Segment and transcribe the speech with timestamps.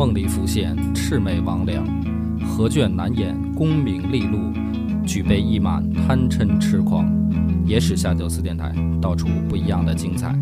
[0.00, 1.84] 梦里浮现魑魅魍魉，
[2.46, 4.50] 何卷难掩功名利禄，
[5.06, 7.06] 举杯一满贪嗔痴狂。
[7.66, 10.34] 野史下酒四电台，道出不一样的精彩。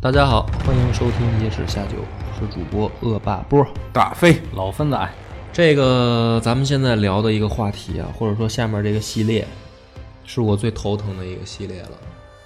[0.00, 5.08] 大家好，欢迎收听《野史下酒》，我是主播恶霸波大飞老分仔。
[5.56, 9.48] 这个咱们现在聊的一个话题啊，或者说下面这个系列，
[10.26, 11.92] 是我最头疼的一个系列了。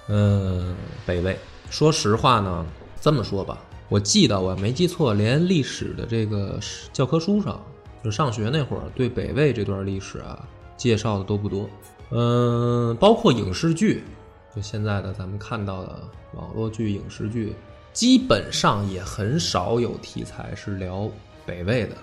[0.07, 0.73] 嗯，
[1.05, 1.37] 北魏。
[1.69, 2.65] 说实话呢，
[3.01, 3.57] 这么说吧，
[3.89, 6.57] 我记得我没记错，连历史的这个
[6.93, 7.61] 教科书上，
[8.01, 11.69] 就上学那会儿，对北魏这段历史啊，介绍的都不多。
[12.11, 14.05] 嗯，包括影视剧，
[14.55, 15.99] 就现在的咱们看到的
[16.35, 17.53] 网络剧、影视剧，
[17.91, 21.11] 基本上也很少有题材是聊
[21.45, 21.97] 北魏的。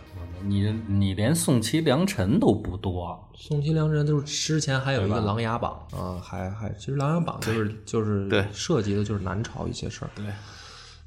[0.46, 10.24] 你你连宋齐梁陈都不多，宋齐梁陈就是之前还有一个《琅琊榜》啊，还还其实《琅琊榜》就是就是对涉及的就是南朝一些事儿，对，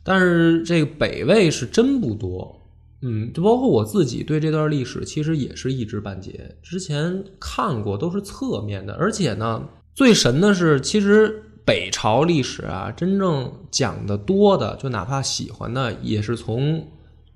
[0.04, 2.60] 但是这个北魏是真不多，
[3.02, 9.64] 嗯，就包括我自己对这段历史其实也是一知半解，之前看过都是侧面的，而且呢，
[9.94, 16.88] 最神的是其实北朝历史啊，真正讲的多的，就哪怕喜欢的，也是从。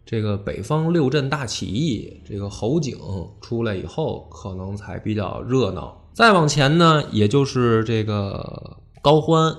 [0.06, 2.96] 这个北方六镇大起义，这个侯景
[3.42, 6.06] 出来以后，可能才比较热闹。
[6.14, 9.54] 再往前呢，也就是这个高欢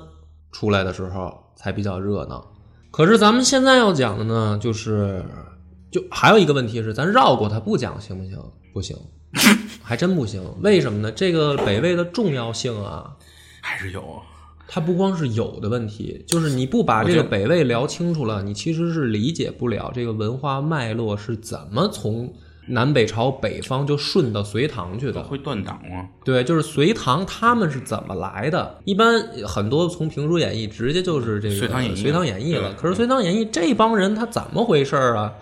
[0.52, 2.46] 出来的时候才比较热闹。
[2.90, 5.24] 可是咱们现在要讲的呢，就是
[5.90, 8.38] 就还有一个问题是，咱绕过它不讲行不行？
[8.72, 8.96] 不行，
[9.82, 10.42] 还真不行。
[10.62, 11.10] 为什么呢？
[11.10, 13.16] 这个北魏的重要性啊，
[13.60, 14.22] 还是有。
[14.68, 22.32] 它不光是有的问题，就是你不把这个北魏聊清楚了，你其实是理解不了这个文化脉络是怎么从
[22.68, 25.22] 南北朝北方就顺到隋唐去的。
[25.22, 26.08] 会断档吗？
[26.24, 28.78] 对，就是隋唐他们是怎么来的？
[28.84, 32.74] 一般很多从评书演义直接就是这个《隋唐演义》隋唐演义了。
[32.74, 35.32] 可是《隋唐演义》这帮人他怎么回事啊？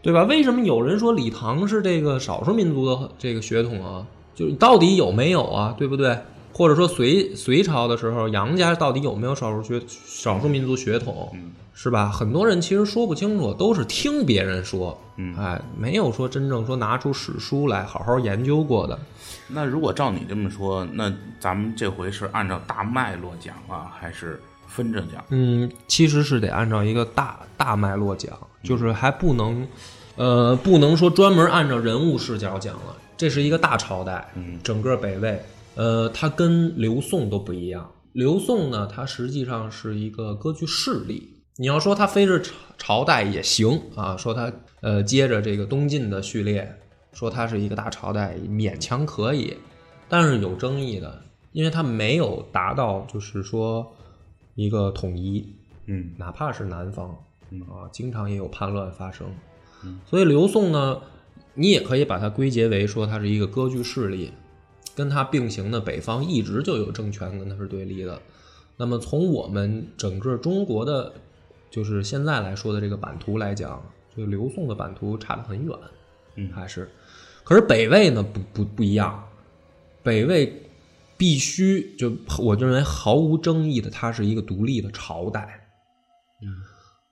[0.00, 0.24] 对吧？
[0.24, 4.06] 为什么有人说李唐是这个少数民族的这个血统啊？
[4.34, 5.74] 就到底有没有啊？
[5.76, 6.18] 对不对？
[6.52, 11.32] 或者说隋隋朝的时候，杨家到底有没有少数血少数民族血统，
[11.74, 12.10] 是吧？
[12.10, 14.98] 很多人其实说不清楚，都是听别人说，
[15.38, 18.98] 哎，没有说真正说拿出史书来好好研究过的。
[19.48, 25.24] 那如果照你这么说，那咱们这回是按照大脉络讲啊，还是分着讲？
[25.30, 29.66] 嗯，其实是得按照一个大大脉络讲，就是还不能，
[30.16, 32.96] 呃，不能说专门按照人物视角讲了。
[33.16, 34.32] 这是一个大朝代，
[34.62, 35.40] 整个北魏。
[35.74, 37.90] 呃，它跟刘宋都不一样。
[38.12, 41.36] 刘宋呢，它实际上是一个割据势力。
[41.56, 46.78] 你要说它非是朝朝代也行啊，说它呃接着这个东晋的序列，
[47.12, 49.56] 说它是一个大朝代勉强可以，
[50.08, 51.22] 但是有争议的，
[51.52, 53.94] 因为它没有达到就是说
[54.54, 55.54] 一个统一，
[55.86, 57.10] 嗯，哪怕是南方
[57.68, 59.26] 啊，经常也有叛乱发生。
[59.84, 61.00] 嗯，所以刘宋呢，
[61.54, 64.32] 你也可以把它归结为说它是一个割据势力。
[64.94, 68.20] 跟它并行的北方一直就有政权跟它是对立的，
[68.76, 71.12] 那么从我们整个中国的，
[71.70, 73.82] 就是现在来说的这个版图来讲，
[74.16, 75.78] 就刘宋的版图差得很远，
[76.34, 76.90] 嗯，还是，
[77.44, 79.26] 可是北魏呢不不不一样，
[80.02, 80.62] 北魏
[81.16, 85.68] 必须就我认为毫无争议的，它是一个独立的朝代，
[86.42, 86.48] 嗯，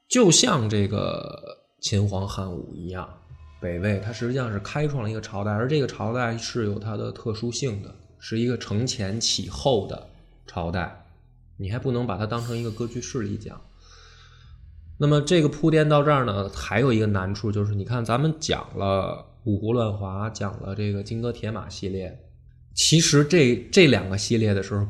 [0.09, 3.09] 就像这个秦皇汉武一样。
[3.60, 10.08] 北魏，它实际上是开创了一个朝代，而这个朝代是有它的特殊性的，是一个承前启后的
[10.46, 11.06] 朝代，
[11.56, 13.60] 你还不能把它当成一个割据势力讲。
[14.99, 22.25] 那么这个铺垫到这儿呢，还有一个难处就是，你看咱们讲了五胡乱华，讲了这个金戈铁马系列，
[22.75, 24.87] 其实这这两个系列的时候，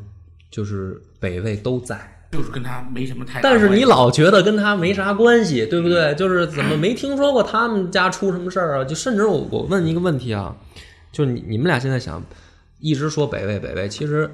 [0.51, 6.15] 就是北魏都在，就是跟他没什么太大但是你老觉得跟他没啥关系，对不对？
[6.15, 8.85] 就是怎么没听说过他们家出什么事儿啊？
[8.85, 10.55] 就甚至我我问一个问题啊，
[11.11, 12.23] 就是你你们俩现在想
[12.81, 14.31] 一直说北魏北魏，其实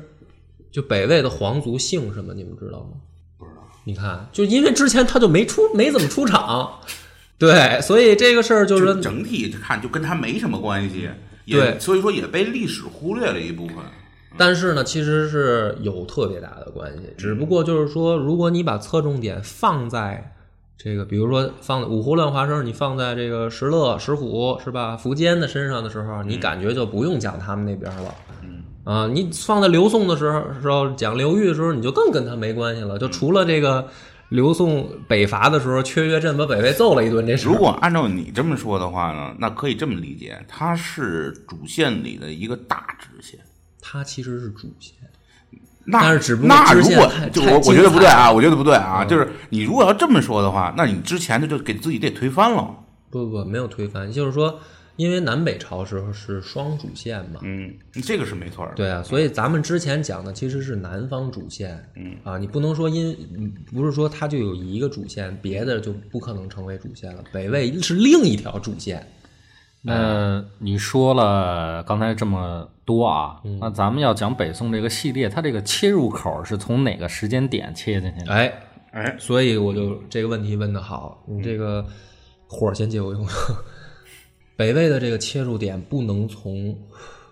[0.73, 2.35] 就北魏的皇族姓什么？
[2.35, 2.97] 你们知道吗？
[3.39, 3.63] 不知道。
[3.85, 6.81] 你看，就因为之前他就没出没怎么出场，
[7.39, 11.09] 对，所以这个事儿就是整体看就跟他没什么关系，
[11.45, 13.77] 也对所以说也被历史忽略了一部分。
[14.37, 20.35] 但是呢，其实是有特别大的关系，只不过就是说，如果你把侧重点放在
[20.77, 24.97] 这个，比如说放在五胡乱华时候，你放在这个石勒、石虎是吧？
[24.97, 28.15] 苻坚的身上的时候，你感觉就不用讲他们那边了。
[28.85, 32.99] 啊，你放在刘宋的时候，时候讲刘裕的时候，你就更跟他没关系了。
[32.99, 33.89] 就除了这个
[34.29, 37.49] 刘宋北伐的时候，缺约阵把北魏揍了一顿这事。
[37.49, 43.41] 如果按照你这么说的话呢，那可以这么理解，它是主线里的一个大支线。
[43.87, 44.95] 他其实是主线，
[45.85, 52.75] 那但是只不过那如果太就太我我觉得不对啊，我觉得不对啊，嗯就是你如果要这么说的话，那你之前的就给自己得推翻了。
[53.11, 54.59] 不不不，没有推翻，就是说，
[54.97, 57.73] 因为南北朝时候是双主线嘛，嗯，
[58.03, 58.73] 这个是没错的。
[58.75, 67.23] 对啊，所以咱们之前讲的其实是南方主线，嗯啊，你不能说因嗯不是说它就有一个主线，别的就不可能成为主线了。
[67.31, 69.07] 北魏是另一条主线，
[69.87, 78.33] 那你说了刚才这么多啊，那咱们要讲北宋这个系列，它这个切入口是从哪个时间点切进去的？
[78.33, 78.53] 哎，
[78.93, 81.85] 哎，所以我就这个问题问的好，你这个
[82.47, 83.27] 火儿先借我用。
[84.57, 86.75] 北魏的这个切入点不能从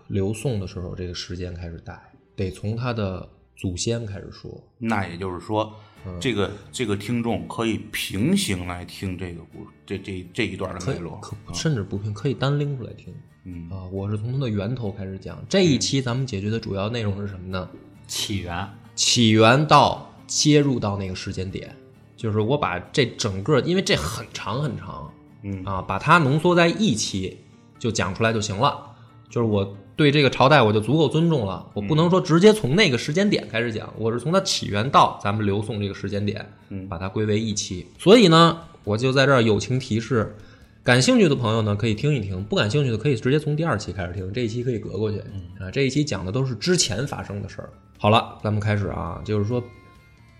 [0.08, 1.98] 刘宋的时候这个时间开始带，
[2.36, 3.26] 得从他的
[3.56, 4.50] 祖先开始说。
[4.76, 11.18] 那也就是说，嗯这个这个听众可以平行来听这个故事，这这这一段的脉络。
[11.20, 13.14] 可甚至不平，可以单拎出来听。
[13.44, 15.44] 嗯啊，我是从它的源头开始讲。
[15.48, 17.68] 这一期咱们解决的主要内容是什么呢？
[18.06, 18.68] 起源。
[18.94, 21.74] 起源到接入到那个时间点，
[22.16, 25.12] 就是我把这整个，因为这很长很长，
[25.42, 27.38] 嗯啊，把它浓缩在一期
[27.78, 28.94] 就讲出来就行了。
[29.28, 37.86] 就是我对这个朝代我就足够尊重了，我不能说直接从那个时间点开始讲，我是从它起源到咱们刘宋这个时间点，嗯把它归为一期。
[37.98, 40.34] 所以呢，我就在这儿友情提示，
[40.82, 45.18] 感兴趣的朋友呢可以听一听，不感兴趣的可以直接从第二期开始听，这一期可以隔过去。
[45.60, 47.68] 啊，这一期讲的都是之前发生的事儿。
[47.98, 49.62] 好了，咱们开始啊，就是说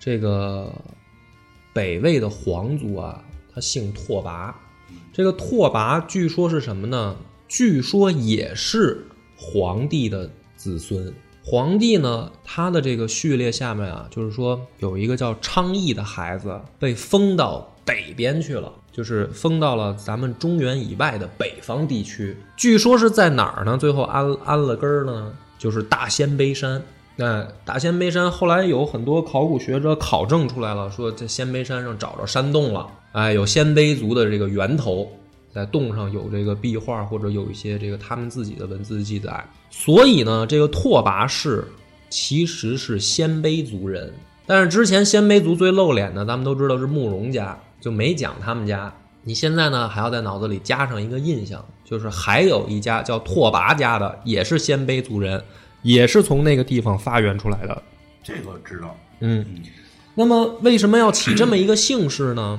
[0.01, 0.73] 这个
[1.73, 3.23] 北魏的皇族啊，
[3.55, 4.53] 他姓拓跋。
[5.13, 7.15] 这个拓跋据说是什么呢？
[7.49, 9.05] 据说也是
[9.43, 11.13] 皇帝的子孙。
[11.45, 22.37] 皇帝呢，他的这个序列下面啊，就是说有一个叫昌邑的孩子被封到北边去了，就是封到了咱们中原以外的北方地区。
[22.57, 23.77] 据说是在哪儿呢？
[23.77, 26.81] 最后安安了根儿呢，就是大鲜卑山。
[27.17, 35.11] 那大鲜卑山后来有很多考古学者考证出来了，说在鲜卑山上找着山洞了，哎，有鲜卑族的这个源头，
[35.55, 39.45] 在洞上有这个壁画或者有一些这个他们自己的文字记载。
[39.71, 41.65] 所以呢，这个拓跋氏
[42.09, 44.13] 其实是鲜卑族人，
[44.47, 48.93] 但是之前鲜卑族最露脸的，咱们都知道是慕容家，就没讲他们家。
[49.25, 55.43] 你现在呢，还要在脑子里加上一个印象，就是还有一家叫拓跋家的，也是鲜卑族人，
[55.83, 57.83] 也是从那个地方发源出来的。
[58.23, 58.97] 这个知道。
[59.21, 59.47] 嗯，
[60.15, 62.59] 那么为什么要起这么一个姓氏呢？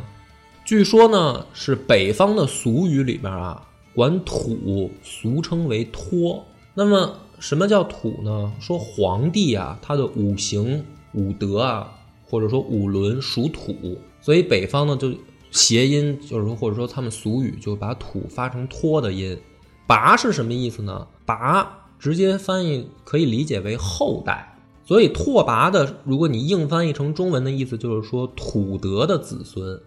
[0.65, 6.45] 据说呢，是北方的俗语里边啊，管土俗称为托。
[6.73, 8.53] 那么什么叫土呢？
[8.61, 11.93] 说皇帝啊，他的五行五德啊，
[12.25, 15.13] 或者说五伦属土，所以北方呢就
[15.51, 19.37] 谐音，就是说或者说他们俗语就把土发成托的音。
[19.85, 21.05] 拔是什么意思呢？
[21.25, 24.57] 拔直接翻译可以理解为后代。
[24.85, 29.81] 所以拓跋的，如果你硬翻译成中文的意思，就是说土德的子孙，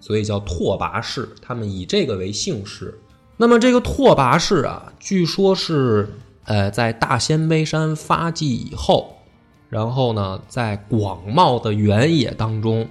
[0.00, 1.28] 所以叫拓跋氏。
[1.40, 2.98] 他们以这个为姓氏。
[3.36, 6.08] 那么这个拓跋氏啊，据说是
[6.44, 9.16] 呃在大鲜卑山发迹以后，
[9.68, 12.88] 然后呢在广袤的原野当中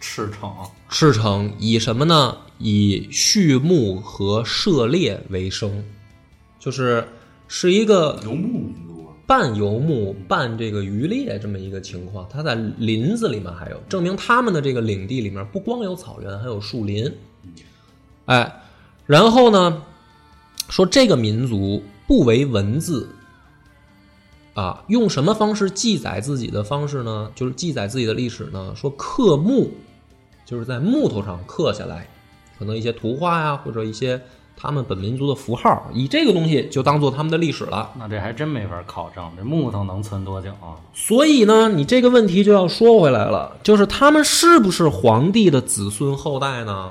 [0.00, 0.50] 赤城，
[0.88, 2.36] 赤城以什么呢？
[2.58, 5.84] 以畜牧和射猎为生，
[6.58, 7.06] 就是
[7.48, 8.85] 是一个游牧民
[9.26, 12.26] 半游牧半这个渔猎这么一个情况。
[12.30, 17.12] 它在林子里面还有，证明他们的这个领地里面不光有草原，还有树林。
[18.26, 18.62] 哎，
[19.04, 19.82] 然后呢，
[20.68, 23.08] 说这个民族不为文字，
[24.54, 27.30] 啊，用什么方式记载自己的方式呢？
[27.34, 28.72] 就是记载自己的历史呢？
[28.76, 29.70] 说刻木，
[30.44, 32.08] 就是在木头上刻下来，
[32.58, 34.20] 可能一些图画呀，或者一些
[34.56, 37.92] 他们本民族的符号，以这个东西就当做他们的历史了。
[37.98, 40.80] 那这还真没法考证，这木头能存多久啊？
[40.94, 46.90] 所以呢，你这个问题就要说回来了，就是他们是不是皇帝的子孙后代呢？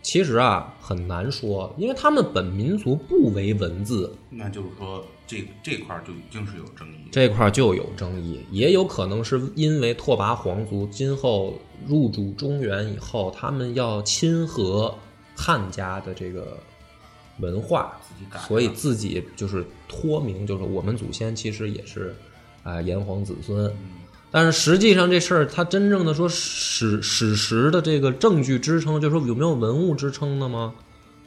[0.00, 7.08] 其实啊，很难说，因为他们本民族不为文字，那就是说这这块儿就已经是有争议。
[7.10, 11.54] 这块儿就有争议，也有可能是因为拓跋皇族今后
[11.86, 14.94] 入主中原以后，他们要亲和
[15.34, 16.58] 汉家的这个
[17.38, 17.92] 文化，
[18.46, 22.14] 所以自己就是脱名，就是我们祖先其实也是
[22.62, 23.72] 啊、炎黄子孙。
[24.30, 30.74] 但是实际上这事儿，它真正的说史史实的这个证据支撑，就是说有没有文物支撑的吗？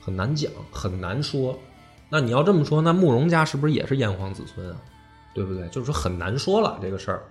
[0.01, 1.57] 很难讲，很难说。
[2.09, 4.75] 那你要这么说，那慕容家是不是也是炎黄子孙啊？
[5.33, 5.67] 对不对？
[5.67, 7.23] 就是说很难说了这个事儿。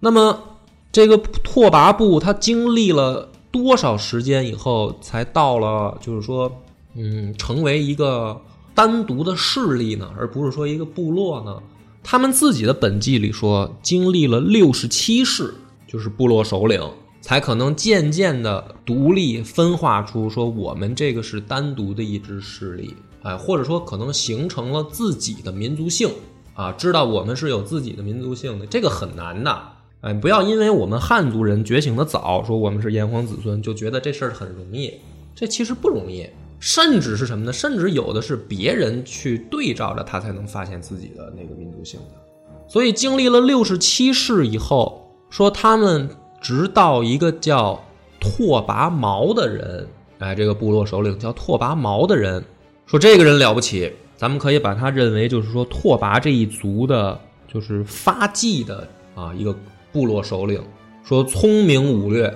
[0.00, 0.42] 那么
[0.90, 6.50] 这个拓跋部，他经历了多少时间以后，才到了就是说，
[6.94, 8.40] 嗯，成为一个
[8.74, 11.62] 单独的势力呢，而不是说一个部落呢？
[12.04, 15.54] 他们自己的本纪里说，经历了六十七世，
[15.86, 16.82] 就是部落首领，
[17.20, 26.10] 才可能渐渐的独立分化出说我们这个是单独的一支势力，哎，或者说可能形成了自己的民族性
[26.54, 29.62] 啊，知道我们是有自己的民族性的，这个很难的。
[30.00, 34.92] 哎，不要因为我们汉族人觉醒的早，说我们是炎黄子孙，就觉得这事儿很容易，
[35.36, 36.26] 这其实不容易。
[36.62, 37.52] 甚至是什么呢？
[37.52, 42.62] 甚至有的是别人去对照着他才能发现自己的那个民族性的。
[42.68, 46.08] 所以经历了六十七世以后，说他们
[46.40, 47.82] 直到一个叫
[48.20, 49.88] 拓跋毛的人，
[50.20, 52.44] 哎，这个部落首领叫拓跋毛的人，
[52.86, 57.20] 说这个人了不起，咱们可以把他认为就是说拓跋这一族的，
[57.52, 59.52] 就是发迹的啊一个
[59.90, 60.62] 部落首领，
[61.02, 62.32] 说聪明武略，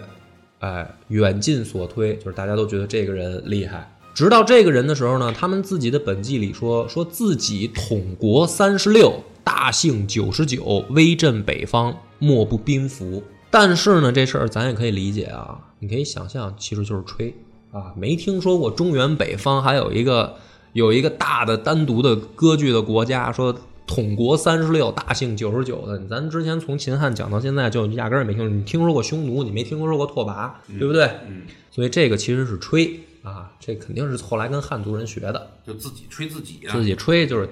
[0.59, 3.88] 哎，远近所推，就是大家都觉得这个人厉害。
[4.16, 13.23] 直到这个人的时候呢，他们自己的本纪里说，说自己统国三十六，大姓九十九，威震北方，莫不宾服。
[13.50, 17.35] 但是呢，这事儿咱也可以理解啊，你可以想象，其实就是吹
[17.70, 20.35] 啊，没听说过中原北方还有一个
[20.73, 23.54] 有一个大的单独的割据的国家，说
[23.87, 25.99] 统国三十六，大姓九十九的。
[26.08, 31.04] 咱之前从秦汉讲到现在，就压根儿也没听说，你听说过匈奴，你没听说过拓跋，对不对？
[31.28, 37.50] 嗯，所以这个其实是吹啊，这肯定是后来跟汉族人学的，就自己吹自己啊，自己吹就是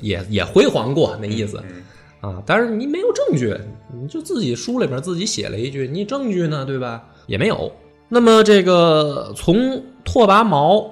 [0.00, 1.62] 也也辉煌过那意思
[2.20, 2.42] 啊。
[2.44, 3.56] 但是你没有证据，
[3.94, 7.04] 你就自己书里边自己写了一句，你证据呢，对吧？
[7.28, 7.72] 也没有。
[8.08, 10.90] 那么这个从拓跋毛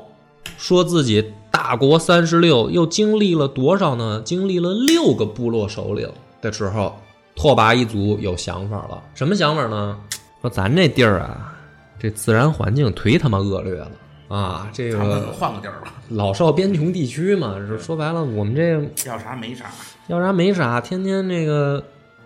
[0.56, 4.22] 说自己大国三十六，又经历了多少呢？
[4.24, 6.08] 经历了六个部落首领
[6.40, 6.96] 的时候，
[7.34, 9.02] 拓跋一族有想法了。
[9.14, 9.98] 什么想法呢？
[10.40, 11.52] 说咱这地儿啊，
[11.98, 13.90] 这自然环境忒他妈恶劣了
[14.28, 14.70] 啊！
[14.72, 19.66] 这个换个地儿吧，老少边穷地区嘛，是说白了，我们这要啥没啥。
[20.08, 21.82] 要啥没啥，天天这个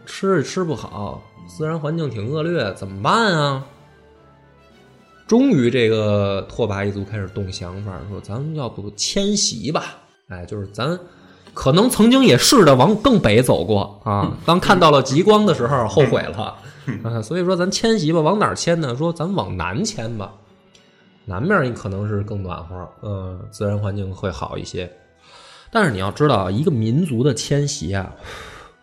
[0.07, 3.65] 吃也吃不好，自然环境挺恶劣，怎么办啊？
[5.27, 9.85] 终于，这个拓跋一族开始动想法，说咱们要不迁徙吧？
[10.29, 10.99] 哎，就是咱
[11.53, 16.57] 可能曾经也试着往更北走过啊， 当看到了极光的时候后悔了
[17.03, 18.97] 啊，所以说咱迁徙吧，往哪儿迁呢？
[18.97, 20.33] 说咱往南迁吧，
[21.29, 24.91] 南面你可能是更暖和，嗯，自然环境会好一些。
[25.71, 28.11] 但是你要知道啊，一个民族的迁徙啊，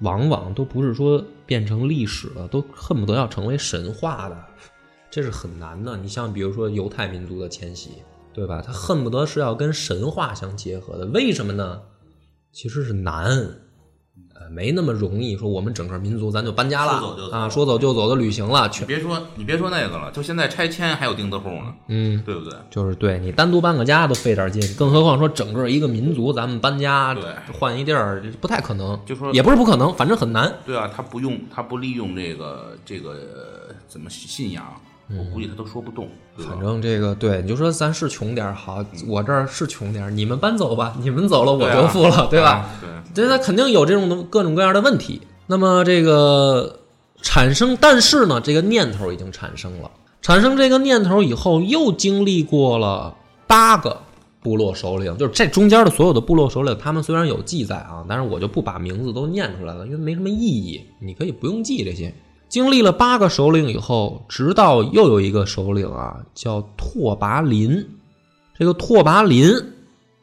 [0.01, 4.45] 往往都不是说变成历史了，都恨不得要成为神话的，
[5.09, 5.97] 这是很难的。
[5.97, 8.61] 你像比如说犹太民族的迁徙，对吧？
[8.61, 11.81] 他恨不得是要跟神话相结合的，为什么呢？
[12.51, 13.27] 其实是难，
[14.49, 15.37] 没那么容易。
[15.37, 22.21] 说我们整个民族咱就搬家了啊，说走就走的旅行了，你全别说你别说那个了，就现在拆迁还有钉子户呢，嗯。
[22.25, 22.57] 对不对？
[22.71, 27.23] 就是对你单独搬个家都费点劲，更何况说整个一个民族咱们搬家对
[27.53, 28.99] 换一地儿，不太可能。
[29.05, 30.51] 就说也不是不可能，反正很难。
[30.65, 34.65] 对啊，他不用他不利用这个这个呃怎么信仰，
[35.09, 36.07] 我估计他都说不动。
[36.37, 42.49] 反正这个对，你就说咱是穷点儿好，我这儿是穷点儿，你们搬走吧，你们走了我就富了，对吧？
[42.49, 45.21] 啊对，这他肯定有这种的各种各样的问题。
[45.47, 46.79] 那么这个
[47.21, 49.91] 产生，但是呢，这个念头已经产生了。
[50.21, 53.95] 产生这个念头以后，又经历过了八个
[54.41, 60.81] 部落首领，就是这中间的所有的部落首领，他们虽然有记载啊，但是我就不把名字都念出来了，因为没什么意义。
[60.99, 62.11] 你可以不用记这些。
[62.55, 67.85] 经历了八个首领以后，直到又有一个首领啊，叫拓跋林。
[68.57, 69.51] 这个拓跋林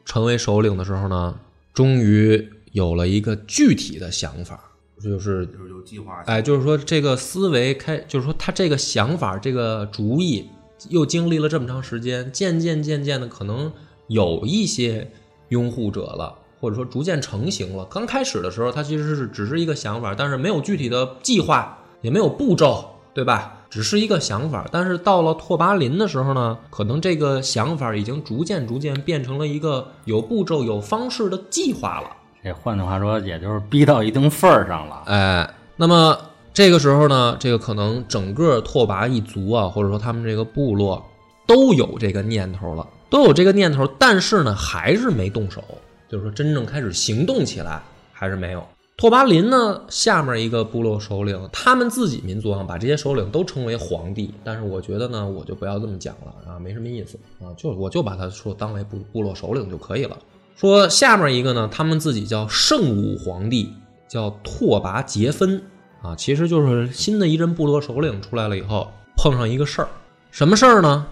[0.03, 1.37] 成为首领的时候呢，
[1.75, 4.59] 终于有了一个具体的想法，
[4.99, 6.23] 就是就是有计划。
[6.25, 10.49] 哎，就是说这个思维开，就是说他这个想法、这个主意，
[10.89, 13.71] 又经历了这么长时间，渐渐渐渐的，可能
[14.07, 15.11] 有一些
[15.49, 17.85] 拥护者了，或者说逐渐成型了。
[17.85, 23.61] 刚开始的时候，他其实是只是一个想法，但是没有具体的计划，也没有步骤，对吧？
[23.71, 24.67] 只是一个想法。
[24.71, 32.07] 但是到了拓跋林的时候呢，可能这个想法已经逐渐逐渐变成了一个有步骤、有方式的计划了。
[32.43, 35.03] 这换句话说，也就是逼到一定份儿上了。
[35.07, 36.15] 哎，那么
[36.53, 41.03] 这个时候呢，这个可能整个拓跋一族啊，或者说他们这个部落
[41.47, 45.63] 都有这个念头了，都有这个念头，但是呢，还是没动手，
[46.09, 47.81] 就是说真正开始行动起来
[48.11, 48.63] 还是没有。
[48.95, 60.17] 拓跋林呢，下面一个部落首领，他们自己民族啊，把这些首领都称为皇帝，但是我觉得呢，我就不要这么讲了啊，没什么意思啊，就我就把他说当为部部落首领就可以了。
[60.55, 63.73] 说下面一个呢，他们自己叫圣武皇帝，
[64.07, 65.61] 叫拓跋杰芬
[66.01, 69.87] 啊，其实就是新的一任部落首领出来了以后，碰上一个事儿，
[70.29, 71.05] 什么事儿呢？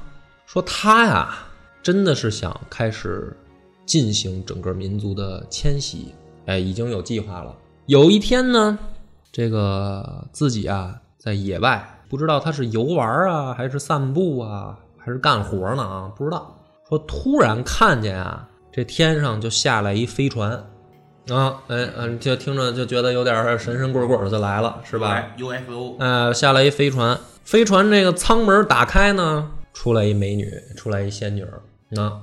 [0.46, 1.36] 说他呀，
[1.82, 3.36] 真的是想开始
[3.88, 6.14] 进行整个民族的迁徙，
[6.46, 7.54] 哎，已经有计划了。
[7.86, 8.78] 有一天呢，
[9.32, 16.58] 这个自己啊在野外，不知道他是游玩啊，还是散步啊，还是干活呢啊，不知道。
[16.88, 18.48] 说突然看见啊。
[18.74, 20.52] 这天上就下来一飞船，
[21.28, 32.22] 啊，哎，嗯，就听着就觉得有点神神鬼鬼的就来了，是吧？UFO，呃，下来一飞船，飞船这个舱门打开呢，出来一美女，出来一仙女儿，啊，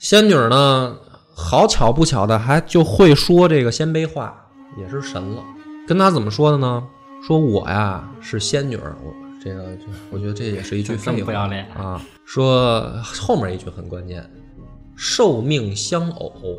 [0.00, 0.96] 仙女呢，
[1.42, 4.34] 好巧不巧的还就会说这个鲜卑话，
[4.78, 5.42] 也是神了。
[5.88, 6.86] 跟他怎么说的呢？
[7.26, 9.76] 说我呀是仙女儿，我这个
[10.10, 11.32] 我觉得这也是一句废话
[11.74, 12.00] 啊。
[12.24, 14.24] 说后面一句很关键。
[14.96, 16.58] 受命相偶，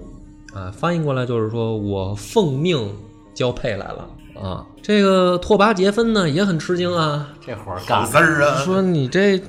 [0.54, 2.92] 啊，翻译过来就是说我奉命
[3.36, 4.66] 交配来了啊。
[4.82, 9.40] 这个拓跋杰芬呢也很吃惊啊，这活儿干事儿啊，说你这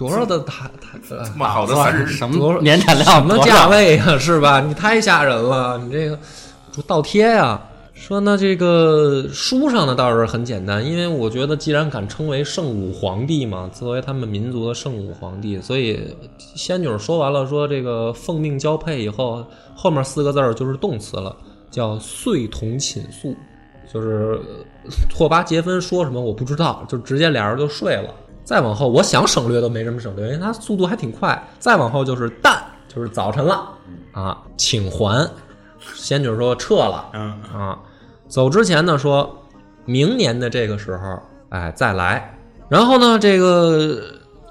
[0.00, 4.58] 多少的他他这么好的事儿，什么年产量，什么价位啊，是吧？
[4.58, 6.18] 你太吓人了，你这个
[6.86, 7.60] 倒贴呀。
[7.92, 16.16] 说那这个书上的倒是很简单，因为我觉得既然敢称为圣武皇帝嘛，作为他们民族的圣武皇帝，所以
[16.54, 21.36] 仙女说完了说这个奉命交配以后，后面四个字儿就是动词了，
[21.70, 23.36] 叫遂同寝宿，
[23.92, 24.40] 就是
[25.10, 28.14] 拓跋杰芬说什么我不知道，就直接俩人就睡了。
[28.50, 31.40] 再往后，我想省略都没什么省略，因为它速度还挺快。
[31.60, 32.56] 再往后就是旦，
[32.88, 33.68] 就是早晨了
[34.10, 35.30] 啊，请还。
[35.94, 37.78] 仙女说撤了，嗯啊。
[38.26, 39.46] 走之前呢，说
[39.84, 42.36] 明年的这个时候，哎，再来。
[42.68, 44.02] 然后呢，这个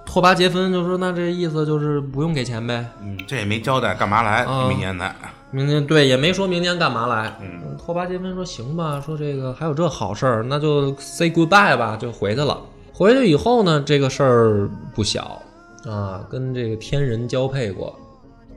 [0.06, 5.14] 拓跋杰芬就说：“那这意思就是不用给钱呗。”嗯，这也没交代干嘛来，明年来。
[5.52, 7.36] 明年对，也没说明年干嘛来。
[7.42, 12.58] 嗯，拓跋杰芬说：“行吧，说这个还有这好事儿，那就 say goodbye 吧，就回去了。
[13.00, 15.42] 回去以后呢，这个事儿不小
[15.86, 17.98] 啊，跟这个天人交配过。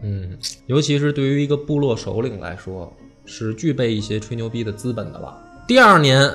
[0.03, 2.93] 嗯，尤其是对于一个部落首领来说。”
[3.25, 5.41] 是具备一些吹牛逼的资本的了。
[5.69, 6.29] 第二年，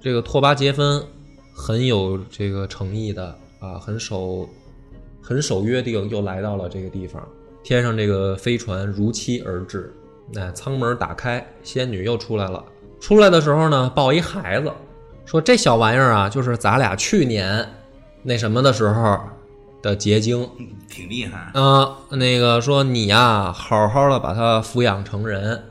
[0.00, 1.02] 这个拓跋杰芬
[1.52, 4.48] 很有这个诚意的啊，很守
[5.20, 7.20] 很守约定，又来到了这个地方。
[7.64, 9.92] 天上这个飞船如期而至，
[10.32, 12.64] 那舱门打开，仙女又出来了。
[13.00, 14.70] 出来的时候呢，抱一孩子，
[15.28, 17.68] 说这小玩意儿啊，就是咱俩去年
[18.22, 19.20] 那什么的时候
[19.82, 20.48] 的结晶，
[20.88, 21.98] 挺厉害啊。
[22.12, 25.62] 那个说你呀，好好的把他抚养成人。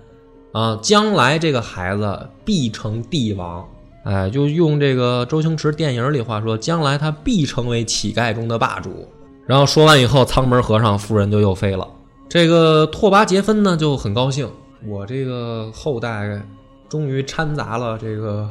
[0.52, 3.68] 啊，将来这个孩子必成帝王，
[4.04, 9.08] 哎，就用这个周星驰电影里话说，将来他必成为乞丐中的霸主。
[9.48, 11.88] 然后说完以后，舱门合上，夫人就又飞了。
[12.30, 14.48] 这个拓跋杰芬呢就很高兴，
[14.86, 16.40] 我这个后代
[16.88, 18.48] 终于掺杂了这个。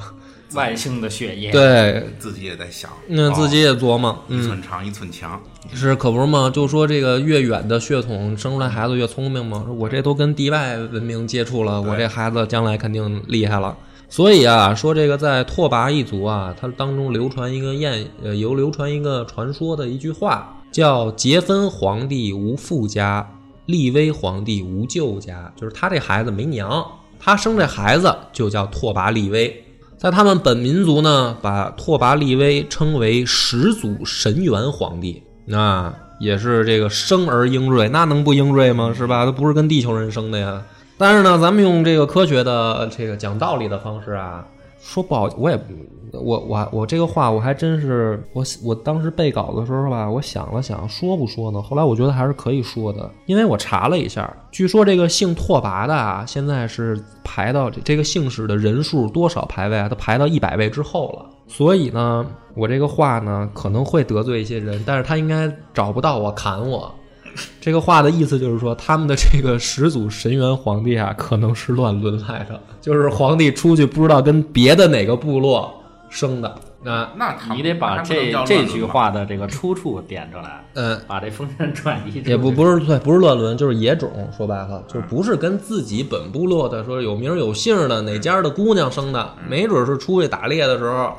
[0.55, 5.41] 外星的血液，对自己也在想，那自己也琢磨，一寸长一寸强，
[5.75, 6.51] 是可不是吗？
[6.53, 9.67] 就说这个越远的血统生出来孩子越聪明嘛。
[9.77, 13.77] 我这都跟地外文明接触了，我这孩子将来肯定厉害了。
[14.09, 23.29] 所以啊，说这个在拓跋一族啊，它当中流传一个谚，呃，有流传一个传说的一句话，叫“杰芬皇帝无父家，
[23.67, 26.87] 立威皇帝无舅家”，就是他这孩子没娘，
[27.19, 29.65] 他生这孩子就叫拓跋立威。
[29.97, 38.93] 在他们本民族呢，把拓跋力威称为始祖神元皇帝，那也是这个生而英锐，那能不英锐吗？
[38.95, 39.25] 是吧？
[39.25, 40.63] 他不是跟地球人生的呀。
[40.99, 44.47] 但是呢，咱们用这个科学的这个讲道理的方式啊，
[44.87, 45.59] 说不好，我也。
[46.13, 51.61] 我我我这个话我还真是我我当时背稿的时候吧，我想了想说不说呢？
[51.61, 59.89] 后来我觉得还是可以说的，因为我查了一下，据说这个姓拓跋的啊，现在是排到这个姓氏的人数多少排位啊？
[59.91, 61.27] 他排到一百位之后了。
[61.49, 66.95] 所以呢，我这个话呢可能会得罪一些人，但是他应该找不到我砍我
[67.61, 75.73] 这个话的意思就是说，他们的这个始祖神元皇帝啊，可能是乱伦来的， 就是皇帝出去不知道跟别的哪个部落
[76.09, 76.55] 生的。
[76.83, 82.23] 那那你得把这这句话的这个出处点出来，嗯，把这封神转移。
[82.25, 84.09] 也不不是对，不是乱伦，就是野种。
[84.37, 91.13] 说白了，就不是跟自己本部落的说有名有姓的哪家的姑娘生的，没准是出去打猎的时候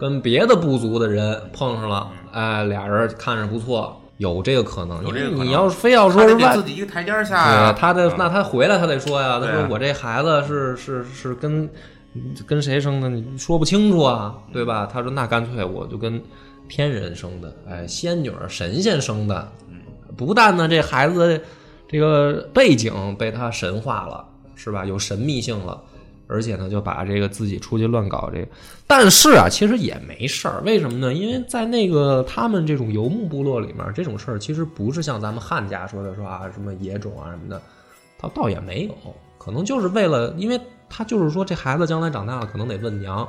[0.00, 5.04] 跟别的部族的人碰上了，哎，俩人看着不错，有这个可能。
[5.06, 7.72] 因为有这个可能你要是非要说是外自己一个台阶下。
[7.72, 11.68] 他的啊那他回来他得说呀，他说我这孩子是是是跟
[12.46, 14.88] 跟谁生的，你说不清楚啊，对吧？
[14.90, 16.22] 他说那干脆我就跟
[16.68, 19.50] 天人生的，哎，仙女儿神仙生的，
[20.16, 21.40] 不但呢这孩子
[21.88, 24.24] 这个背景被他神化了，
[24.54, 24.84] 是吧？
[24.84, 25.80] 有神秘性了。
[26.26, 28.48] 而且呢，就把这个自己出去乱搞这个，
[28.86, 30.62] 但是啊，其实也没事儿。
[30.64, 31.12] 为什么呢？
[31.12, 37.60] 因为在那个他们这种游牧部落里面，这种事儿其实不是像咱们汉家说的说啊什么野种啊什么的，
[38.18, 38.94] 他倒也没有，
[39.38, 43.28] 可能就是为了，因为他就是说这孩子将来长大了，可能得问娘，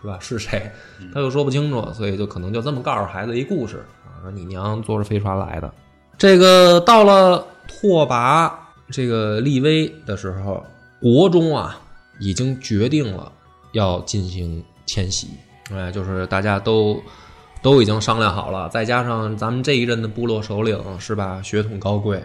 [0.00, 0.18] 是吧？
[0.20, 0.70] 是谁？
[1.12, 5.72] 他又说不清楚，所以就可能就这么告诉孩子一故事啊，说你娘坐着飞船来的。
[6.18, 8.50] 这个到了拓跋
[8.90, 10.64] 这个立威的时候，
[11.00, 11.78] 国中啊
[12.18, 13.30] 已经决定了
[13.72, 15.28] 要进行迁徙，
[15.70, 17.02] 哎，就是大家都
[17.62, 22.22] 都已经商量好了，再加上咱们这一任的部落首领是吧，血统高贵，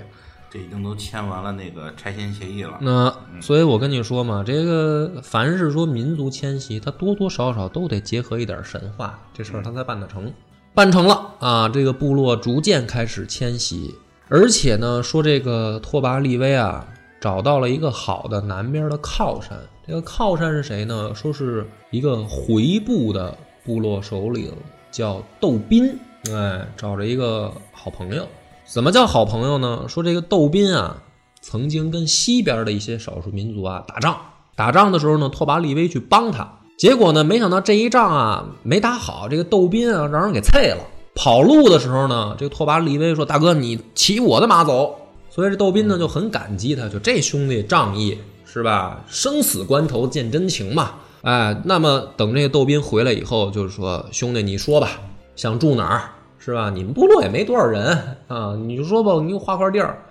[0.49, 2.77] 这已经都签完了那个拆迁协议了。
[2.81, 10.31] 那所以，我跟你说嘛，这个凡是说民族迁徙，它多多少少都得结合一点神话，这事儿它才办得成。
[10.73, 13.93] 办成了啊，这个部落逐渐开始迁徙，
[14.29, 16.87] 而且呢，说这个拓跋力威啊，
[17.19, 19.59] 找到了一个好的南边的靠山。
[19.91, 21.13] 这个靠山是谁呢？
[21.13, 24.49] 说是一个回部的部落首领，
[24.89, 25.99] 叫窦斌。
[26.33, 28.25] 哎，找着一个好朋友。
[28.65, 29.83] 怎么叫好朋友呢？
[29.89, 31.03] 说这个窦斌啊，
[31.41, 34.15] 曾经跟西边的一些少数民族啊打仗，
[34.55, 40.87] 打仗的时候呢，拓跋力威去帮他，结果呢，没想到这一仗啊没打好，这个窦斌啊让人给啐了。
[41.15, 44.95] 跑路的时候呢，这个拓跋力威说：“大哥，你骑我的马走。”
[45.29, 48.17] 所以这窦斌呢就很感激他，就这兄弟仗义
[48.51, 49.01] 是吧？
[49.07, 50.95] 生死关头见真情嘛。
[51.21, 54.89] 哎，那么等这个窦斌回来以后，就是说兄弟你说吧，
[55.37, 56.69] 想住哪儿是吧？
[56.69, 60.03] 你们部落也没多少人啊，你就说吧，你给我划块地儿。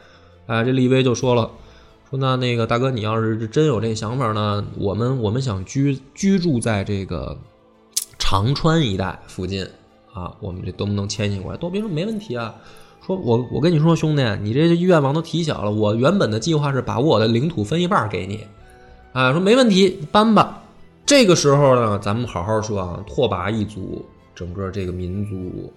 [0.46, 1.50] 哎，这立威就说了，
[2.08, 7.36] 说那那个大哥，你要是真有这想法呢，我们我们想居居住在这个
[8.18, 9.66] 长川一带附近
[10.14, 11.58] 啊，我们这能不能迁徙过来？
[11.58, 12.54] 窦斌说没问题啊。
[13.04, 15.70] 说我我跟你说，兄弟，你这愿望都提小了。
[15.70, 18.46] 我原本的计划是把我的领土分一半给你，
[19.12, 20.62] 啊，说没问题，搬吧。
[21.06, 25.72] 这个时候呢，咱们好好说啊，拓跋一族整个这个民族，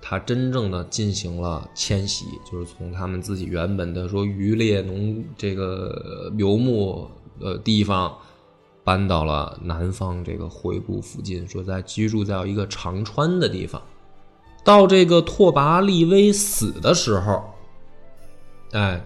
[0.00, 7.06] 他真正的进行了迁徙，就是从他们自己原本的说渔猎农这个游牧
[7.40, 8.16] 呃地方，
[8.84, 13.82] 搬到了南方这个回部附近，说在居住在一个长川的地方。
[14.64, 17.42] 到这个拓跋力威死的时候，
[18.70, 19.04] 哎，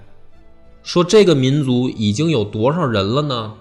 [0.83, 3.55] 说这个民族已经有多少人了呢？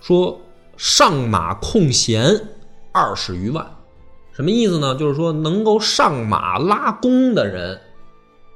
[0.00, 0.40] 说
[0.78, 2.48] 上马控弦
[2.92, 3.76] 二十余万，
[4.32, 4.94] 什么意思呢？
[4.94, 7.78] 就是说能够上马拉弓的人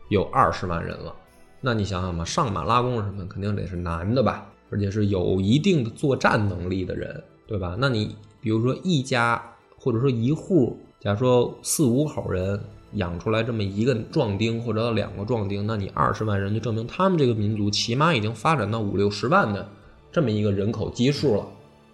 [0.08, 1.14] 有二十万人了。
[1.60, 3.26] 那你想想吧，上马拉弓是什么？
[3.26, 7.76] 肯定得是男的吧，而且是有一定的作战能力的人，对吧？
[7.78, 9.42] 那你比如说一家
[9.78, 12.58] 或者说一户，假如说四五口人。
[12.92, 19.68] 养出来这么一个壮丁或者两个壮丁，那你二十万人就证明他们这个民族起码已经发展到五六十万的
[20.10, 21.46] 这么一个人口基数了，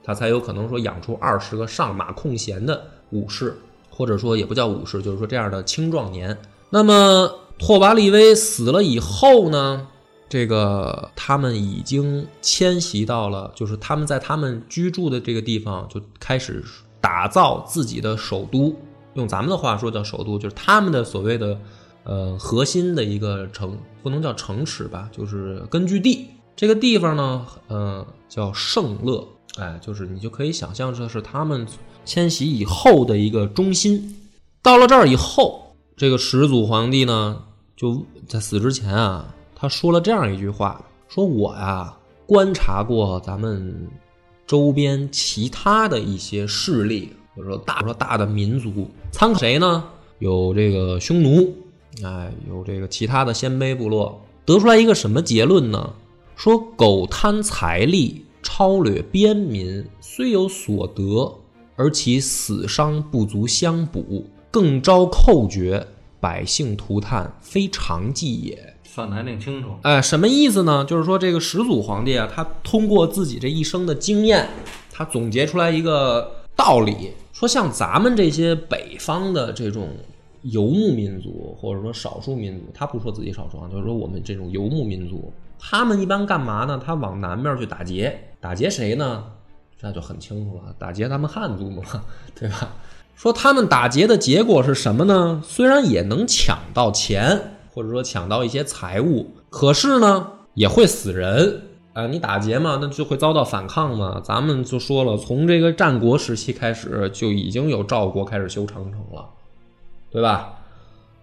[0.04, 3.56] 他才有可能说养出二十个上马控弦的武士，
[3.90, 6.36] 或者说也不叫武士，就是说这样的青壮年。
[6.70, 7.28] 那么
[7.58, 9.86] 拓跋力威死了以后呢，
[10.28, 16.64] 这个他们已经迁徙到了，就是他们在他们居住的这个地方就开始
[17.00, 18.74] 打造自己的首都。
[19.14, 21.58] 用咱们的话说叫首都，就是他们的所谓的，
[22.04, 26.28] 呃，核心的一个城，不能叫城池吧，就是根据地。
[26.56, 31.66] 这个地方呢，呃，叫盛乐，哎，就是你就可以想象这是他们
[32.04, 34.16] 迁徙以后的一个中心。
[34.62, 37.42] 到了这儿以后，这个始祖皇帝呢，
[37.76, 41.96] 就在死之前啊，他说了这样一句话：说我呀，
[42.26, 43.88] 观察过咱们
[44.46, 47.12] 周边其他的一些势力。
[47.34, 49.84] 或者说大说大的民族，参考谁呢？
[50.18, 51.54] 有这个匈奴，
[52.02, 55.94] 哎，有这个其他的鲜卑部落，得出来一个什么结论呢？
[56.36, 61.32] 说苟贪财利，超掠边民，虽有所得，
[61.76, 65.86] 而其死伤不足相补，更招寇绝，
[66.20, 68.74] 百姓涂炭，非常计也。
[68.84, 69.70] 算的还挺清楚。
[69.82, 70.84] 哎，什么意思呢？
[70.84, 74.48] 就是说这个始祖皇帝啊，他通过自己这一生的经验，
[74.92, 77.10] 他总结出来一个道理，
[77.44, 79.90] 说像咱们这些北方的这种
[80.40, 86.80] 游牧民族，或者说少数民族，他不说自己少数啊，就是说我们这种游牧民族，他们一般干嘛呢？
[86.82, 89.24] 他往南面去打劫，打劫谁呢？
[89.82, 91.82] 那就很清楚了，打劫咱们汉族嘛，
[92.34, 92.72] 对吧？
[93.14, 95.42] 说他们打劫的结果是什么呢？
[95.44, 101.60] 虽然也能抢到钱，或者说抢到一些财物，可是呢也会死人。
[101.94, 104.20] 啊，你打劫嘛，那就会遭到反抗嘛。
[104.22, 109.24] 咱们就说了，从这个战国时期开始，就已经有赵国开始修长城了，
[110.10, 110.58] 对吧？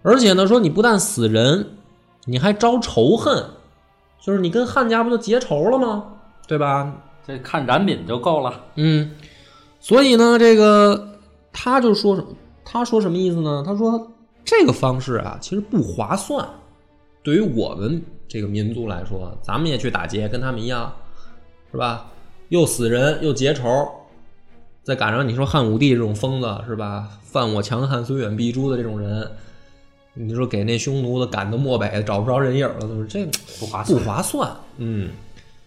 [0.02, 1.76] 而且呢，说你不但死人，
[2.24, 3.44] 你还招仇恨，
[4.20, 6.06] 就是你跟汉家不就结仇了吗？
[6.48, 6.92] 对吧？
[7.26, 8.64] 这看展品就够了。
[8.74, 9.12] 嗯，
[9.78, 11.18] 所以呢，这个
[11.52, 12.28] 他就说什么？
[12.64, 13.62] 他说什么意思呢？
[13.66, 14.10] 他说
[14.44, 16.48] 这个方式啊，其实不划算。
[17.22, 20.90] 对于我们这个民族来说，咱们也去打劫，跟他们一样，
[21.70, 22.10] 是吧？
[22.48, 23.66] 又死人，又结仇，
[24.82, 27.10] 再赶上你说汉武帝这种疯子，是吧？
[27.22, 29.30] 犯我强汉，虽远必诛的这种人，
[30.14, 33.98] 你说给那匈奴的赶到漠北，找不着人影了，怎么这不不划不。
[33.98, 34.50] 划算。
[34.78, 35.10] 嗯，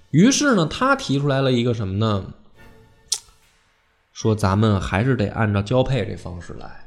[0.10, 2.26] 于是呢，他提出来了一个什么呢？
[4.12, 6.85] 说咱们还是得按照交配这方式来，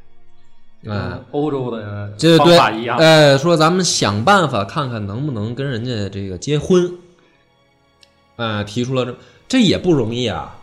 [0.84, 2.98] 哎、跟欧洲的这法一样。
[2.98, 6.92] 哎，说咱们想办法看看能不能跟人家这个结婚。
[8.36, 9.16] 哎，提出了这
[9.48, 10.56] 这也不容易啊！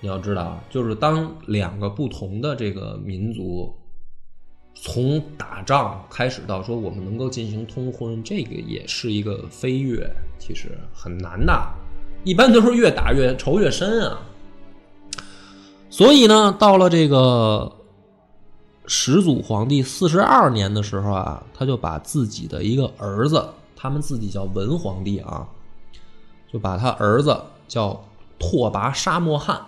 [0.00, 3.72] 你要知道，就是当两个不同的这个民族
[4.74, 11.52] 从打仗开始到说我们能够进行通婚，这个也是一个飞跃，其实很难的。
[12.24, 14.20] 一般都是越打越仇越深啊。
[15.90, 17.70] 所以呢，到了这个
[18.92, 25.46] 始祖皇帝四十二年的时候啊，他就把自己的一个儿子，他们自己叫文皇帝啊，
[26.52, 28.04] 就把他儿子叫
[28.36, 29.64] 拓跋沙漠汗，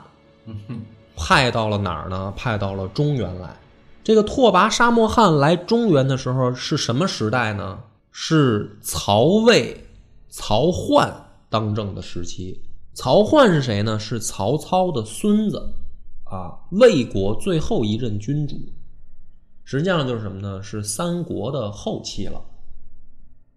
[1.14, 2.34] 派到了哪儿呢？
[2.36, 3.56] 派到了中原来。
[4.02, 7.78] 这个拓跋沙漠汗来中原的时候是什么时代呢？
[8.10, 9.86] 是曹魏、
[10.30, 11.08] 曹奂
[11.48, 12.60] 当政的时期。
[12.92, 13.96] 曹奂是谁呢？
[14.00, 15.72] 是曹操的孙子
[16.24, 18.56] 啊，魏国最后一任君主。
[19.64, 20.62] 实际上就是什么呢？
[20.62, 22.40] 是三国的后期了。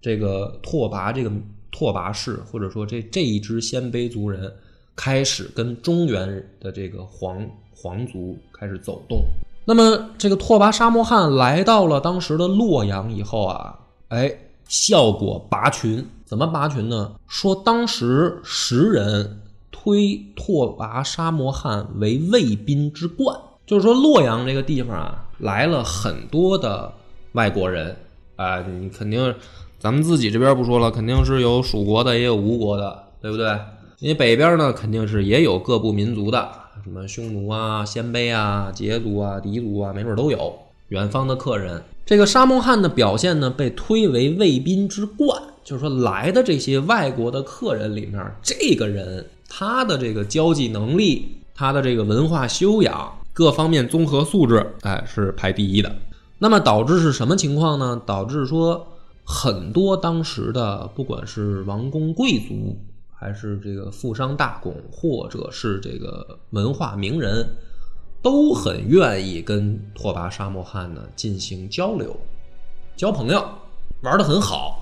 [0.01, 1.31] 这个拓跋这个
[1.71, 4.53] 拓跋氏，或者说这这一支鲜卑族人，
[4.95, 9.23] 开始跟中原的这个皇皇族开始走动。
[9.65, 14.31] 那么这个拓跋沙漠汗来到了当时的洛阳以后啊，哎，
[14.67, 16.05] 效果拔群。
[16.23, 17.15] 怎么拔群呢？
[17.27, 19.41] 说当时时人
[19.71, 26.91] 推拓跋沙漠汗为卫兵之冠，就是说洛阳这个地方啊，来了很多的
[27.33, 27.95] 外国人
[28.37, 29.33] 啊、你肯定
[29.79, 33.57] 咱们自己这边不说了，肯定是有蜀国的，也有吴国的，对不对？
[33.99, 36.49] 你北边呢，肯定是也有各部民族的，
[36.83, 40.53] 什么匈奴啊、鲜卑啊、羯族啊、狄族啊，没准都有。
[40.89, 55.93] 远方的客人，这个沙漠汉的表现呢，被推为卫兵之冠，就是说来的这些外国的客人里面，这个人他的这个交际能力，他的这个文化修养，各方面综合素质，哎，是排第一的。
[56.39, 58.01] 那么导致是什么情况呢？
[58.05, 58.87] 导致说
[59.25, 62.79] 很多当时的不管是王公贵族，
[63.13, 67.45] 还是这个富商大贾，或者是这个文化名人，
[68.21, 72.15] 都很愿意跟拓跋沙漠汗呢进行交流、
[72.95, 73.45] 交朋友，
[74.01, 74.81] 玩得很好。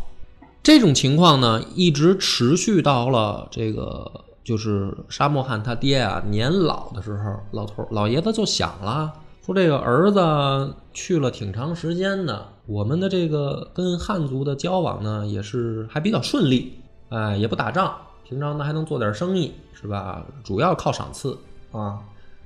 [0.61, 9.13] 这种情况呢，一直持续到了这个就是沙漠汉他爹啊年老的时候，老头老爷子就想了，
[9.45, 16.73] 说这个儿子去了挺长时间的，我们的这个跟汉族的交往呢也是还比较顺利，
[17.09, 17.95] 哎，也不打仗，
[18.27, 20.25] 平常呢还能做点生意，是吧？
[20.43, 21.37] 主要靠赏赐
[21.71, 21.99] 啊，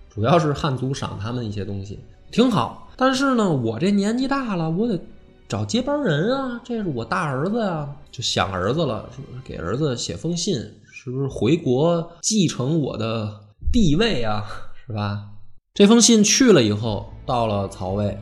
[0.10, 2.00] 主要是汉族赏他们一些东西，
[2.32, 2.90] 挺好。
[2.96, 5.00] 但是呢，我这年纪大了，我得
[5.48, 10.60] 找接班人啊，这是我大儿子呀、就想儿子了，说给儿子写封信，
[11.08, 13.34] 是不是回国继承我的
[13.72, 14.44] 地位啊，
[14.86, 15.30] 是吧？
[15.74, 18.18] 这封信去了以后，到了曹魏，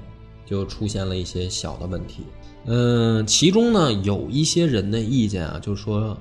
[0.46, 2.22] 就出现了一些小的问题。
[2.66, 6.16] 嗯，其中呢有一些人的意见啊，就说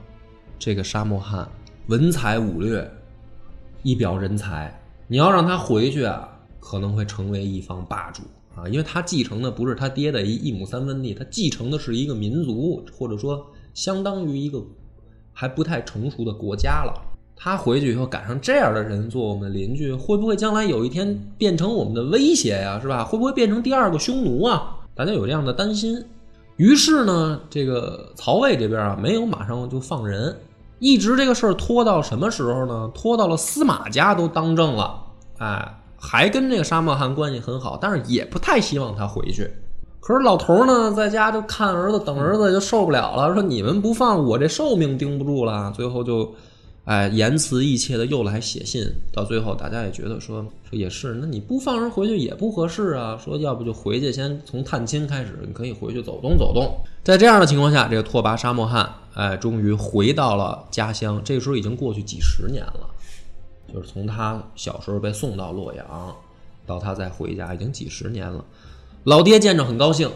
[0.59, 1.47] 这个沙漠汗
[1.89, 2.91] 文才武略，
[3.83, 6.27] 一表人才，你要让他回去啊，
[6.61, 8.23] 可能会成为一方霸主
[8.57, 14.65] 啊，因为他继承的不是他爹的一一亩三分地，他继承的是一个民族，或者说相当于一个
[15.35, 16.95] 还不太成熟的国家了。
[17.37, 22.79] 他回去以后赶上这样的人做我们的邻居，会不会将来有一天变成我们的威胁呀？
[22.81, 23.05] 是吧？
[23.05, 24.77] 会不会变成第二个匈奴啊？
[24.95, 26.03] 大家有这样的担心。
[26.57, 30.35] 于是呢，这个曹魏这边啊，没有马上就放人，
[30.79, 32.89] 一直这个事儿拖到什么时候呢？
[32.95, 35.03] 拖到了司马家都当政了，
[35.39, 39.51] 哎，还跟这个沙漠汉关系很好，但是也不太希望他回去。
[40.07, 46.31] 可是老头呢，在家就看儿子，等儿子就受不了了，说你们不放我这寿命盯不住了，最后就，
[46.85, 56.71] 哎，言辞意切的又来写信，到最后大家也觉得说说也是，那你不放人回去也不合适啊，说要不就回去先从探亲开始，你可以回去走动走动。
[57.03, 62.87] 在这样的情况下，这个拓跋沙漠汉，哎，终于回到了家乡，这个时候已经过去几十年了，
[63.73, 66.15] 就是从他小时候被送到洛阳，
[66.67, 68.45] 到他再回家，已经几十年了。
[69.05, 70.11] 老爹见着很高兴，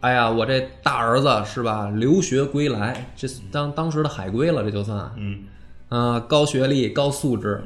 [0.00, 1.88] 哎呀，我这大儿子是吧？
[1.90, 5.44] 留学归来，这当当时的海归了，这就算，嗯，
[5.88, 7.62] 啊，高学历、高素质，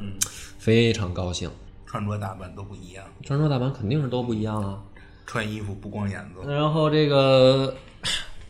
[0.59, 1.49] 非常高兴。
[1.87, 4.77] 穿着打扮都不一样，穿着打扮肯定是都不一样啊。
[5.25, 7.73] 穿衣服不光眼子，然后这个，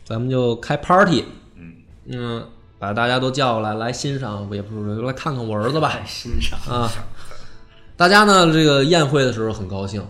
[0.04, 1.24] 咱们就开 party，
[1.56, 1.72] 嗯
[2.08, 2.46] 嗯，
[2.78, 5.98] 把大家都叫过来，来欣赏，也不是来看看我儿子吧。
[6.04, 6.90] 欣赏啊，
[7.96, 10.06] 大家呢，这个宴会的时候很高兴，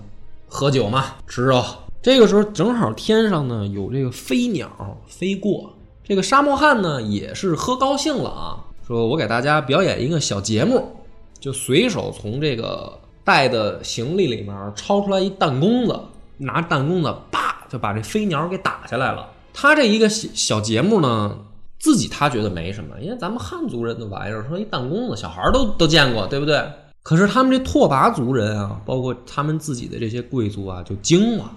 [0.49, 1.65] 喝酒嘛，吃肉。
[2.01, 4.71] 这个时候正好天上呢有这个飞鸟
[5.07, 5.73] 飞过，
[6.05, 10.89] 这个沙漠汉呢也是喝高兴了啊，说我给大家表演一个小节目，
[11.41, 16.01] 就随手从这个带的行李里面抄出来一弹弓子，
[16.37, 19.29] 拿弹弓子叭就把这飞鸟给打下来了。
[19.53, 21.37] 他这一个小小节目呢，
[21.81, 26.63] 自己他觉得没什么，因为咱们汉族人的玩意儿，说一弹弓子，小孩都都见过，对不对？
[27.03, 31.51] 可是他们这拓跋族人啊，包括他们自己的这些贵族啊，就惊了，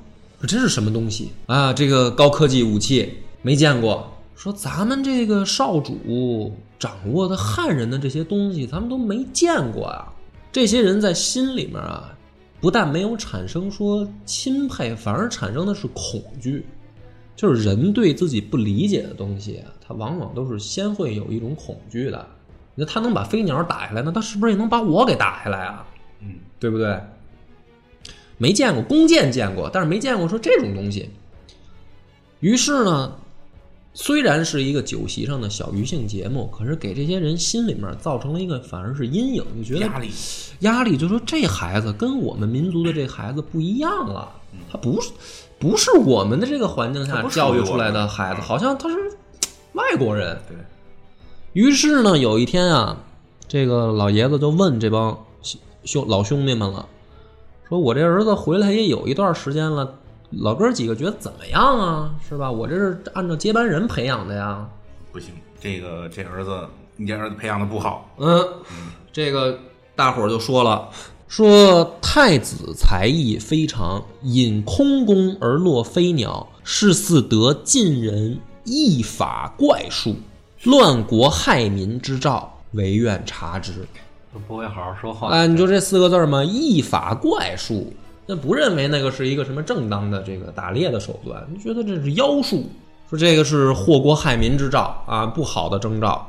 [0.48, 1.72] 这是什么东西啊？
[1.72, 4.08] 这个高科技武器没见过。
[4.36, 10.12] 说咱们这个少主掌握的汉人的这些东西，咱们都没见过啊。
[10.52, 12.12] 这些人在心里面啊，
[12.60, 16.66] 不但没有产生说钦佩，反而产生的是恐惧。
[17.36, 22.28] 就是人对自己不理解的东西啊，他往往都是先会有一种恐惧的。
[22.74, 25.86] 那他能把飞鸟打下来，那他是不是也能把我给打下来啊？
[26.20, 27.00] 嗯，对不对？
[28.42, 31.08] 没见过弓箭见过，但是没见过说这种东西。
[32.40, 33.14] 于是呢，
[33.94, 40.10] 虽然是一个酒席上的小娱性节目，可是给这些人心里面造成了一个反而是阴影，就觉得压力，
[40.62, 44.28] 压力，就说这孩子跟我们民族的这孩子不一样了，
[44.72, 45.12] 他不是
[45.60, 48.96] 不是我们的这个环境下教育出来的孩子，啊好像他是
[49.74, 50.36] 外国人。
[50.48, 50.58] 对，
[51.54, 52.98] 于是呢，有一天啊，
[53.48, 55.26] 这个老爷子就问这帮
[55.84, 56.88] 兄老兄弟们了，
[57.72, 59.98] 说我这儿子回来也有一段时间了，
[60.32, 62.14] 老哥几个觉得怎么样啊？
[62.28, 62.52] 是吧？
[62.52, 64.68] 我这是按照接班人培养的呀。
[65.10, 68.46] 不行，这个这儿子，你这儿子培养的不好，嗯，
[69.14, 69.58] 这个
[69.96, 70.90] 大伙儿就说了，
[71.30, 80.18] 说太子才艺非常，引空宫而落飞鸟，是似得晋人异法怪术，
[80.64, 83.88] 乱国害民之兆，唯愿察之。
[84.34, 85.30] 都不会好好说话。
[85.30, 87.94] 哎，你就这四个字儿嘛，异法怪术，
[88.26, 92.64] 那不认为那个是一个什么正当的这个打猎的手段，你觉得这是妖术，
[93.10, 96.28] 说这个是祸国害民之兆啊，不好的征兆。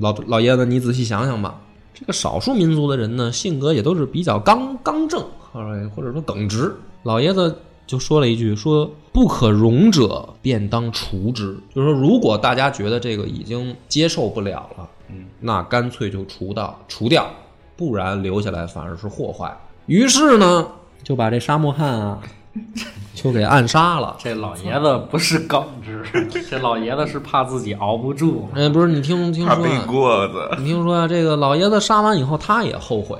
[0.00, 1.58] 老老爷子，你仔细想想吧，
[1.94, 6.74] 这个少数民族的人呢，性格也都是比较刚刚正，或者或者说耿直。
[7.04, 11.56] 老爷子就说了一句，说不可容者，便当除之。
[11.74, 17.26] 就是说，如果大家觉得这个已经接受不了了，嗯，那干脆就除掉，除掉，
[17.76, 19.54] 不然留下来反而是祸患。
[19.86, 20.66] 于是呢，
[21.02, 22.18] 就把这沙漠汉啊，
[23.14, 24.16] 就给暗杀了。
[24.18, 26.04] 这老爷子不是耿直，
[26.50, 28.48] 这老爷子是怕自己熬不住。
[28.54, 33.16] 哎，不是你听听怕背说啊，锅子，你听说啊，这个老爷子杀完以后，他也后悔，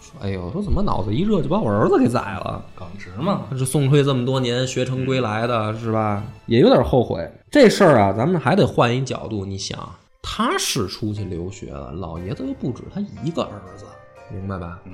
[0.00, 2.62] 说：“哎呦，说怎么脑子一热就把我儿子给宰了？
[2.74, 6.22] 耿直嘛，这送退这么多年，学成归来的是吧？
[6.46, 7.30] 也有点后悔。
[7.50, 9.78] 这事儿啊，咱们还得换一角度，你想，
[10.22, 13.84] 他是出去留学了，老爷子又不止他一个儿子，
[14.32, 14.80] 明白吧？
[14.84, 14.92] 嗯，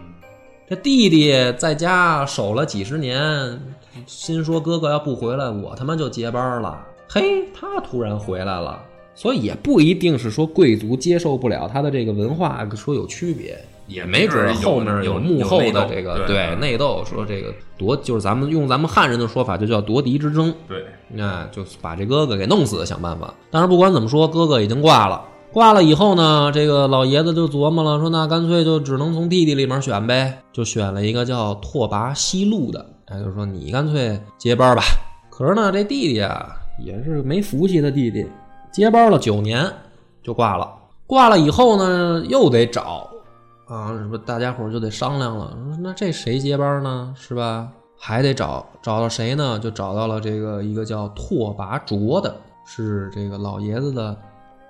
[0.68, 3.60] 这弟弟在家守了几十年，
[4.06, 6.84] 心说哥哥要不回来，我他妈就接班了。
[7.08, 8.82] 嘿，他突然回来了，
[9.14, 20.52] 所以也不一定是说贵族接受不了他的这个文化，说有区别，也没准儿后面有幕后的这个对内斗，说这个夺就是咱们用咱们汉人的说法，就叫夺嫡之争。
[20.68, 23.32] 对，那就把这哥哥给弄死，想办法。
[23.50, 25.22] 但是不管怎么说，哥哥已经挂了。
[25.52, 34.82] 挂了以后呢，这个老爷子就琢磨了，说那干脆就只能从弟弟里面选呗，就选了一个叫拓跋西路的，哎，就说你干脆接班吧。
[35.30, 38.26] 可是呢，这弟弟啊也是没福气的弟弟，
[38.70, 39.64] 接班了九年
[40.22, 40.68] 就挂了。
[41.06, 43.08] 挂了以后呢，又得找
[43.66, 45.56] 啊，是不是大家伙就得商量了？
[45.80, 47.12] 那这谁接班呢？
[47.16, 47.68] 是吧？
[47.98, 49.58] 还得找找到谁呢？
[49.58, 54.16] 就找到了这个一个叫拓跋卓的，是这个老爷子的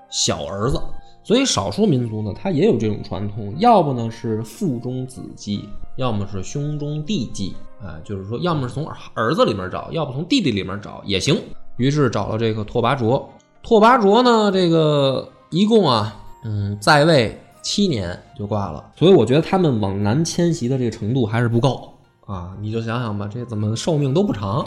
[0.09, 0.81] 小儿子。
[1.23, 11.37] 所以少数民族呢，他也有这种传统，要不呢是父中子继，要么是兄中弟继，啊，就是说，要么是从儿子里面找，要不从弟弟里面找也行。
[11.79, 13.29] 于是找了这个拓跋卓，
[13.61, 17.37] 拓跋卓呢，这个一共啊，嗯，在位
[17.67, 18.93] 七年就挂了。
[18.95, 21.93] 所以我觉得他们往南迁徙的这个程度还是不够
[22.25, 22.57] 啊！
[22.61, 24.65] 你就想想吧，这怎么寿命都不长？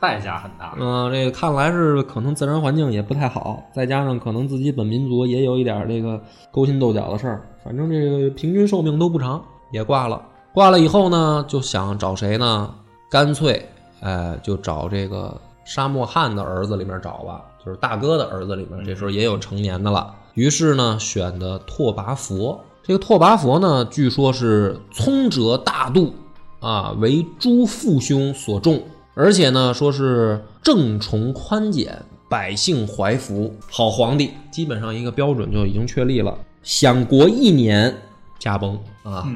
[0.00, 0.74] 代价很大。
[0.80, 6.20] 嗯，这个看来是可能自然环境也不太好，再加上可能自己本民族也有一点这个
[6.50, 9.40] 勾心斗角的事儿，反正这个平均寿命都不长，
[9.70, 10.20] 也挂了。
[10.52, 12.74] 挂了以后呢，就想找谁呢？
[13.08, 13.64] 干脆，
[14.00, 20.14] 哎，就找这个沙漠汉的儿子里面找吧，就是大哥的儿子里面，这时候也有成年的了。
[20.34, 22.64] 于是呢，选的拓跋佛。
[22.82, 26.14] 这个拓跋佛呢，据说是聪哲大度
[26.60, 28.82] 啊，为诸父兄所重。
[29.14, 36.38] 而且呢，说是正崇宽简，百姓怀服，好皇帝，基本上一个标准就已经确立了。
[36.62, 37.94] 享国一年，
[38.38, 39.28] 驾崩啊！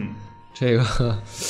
[0.55, 0.85] 这个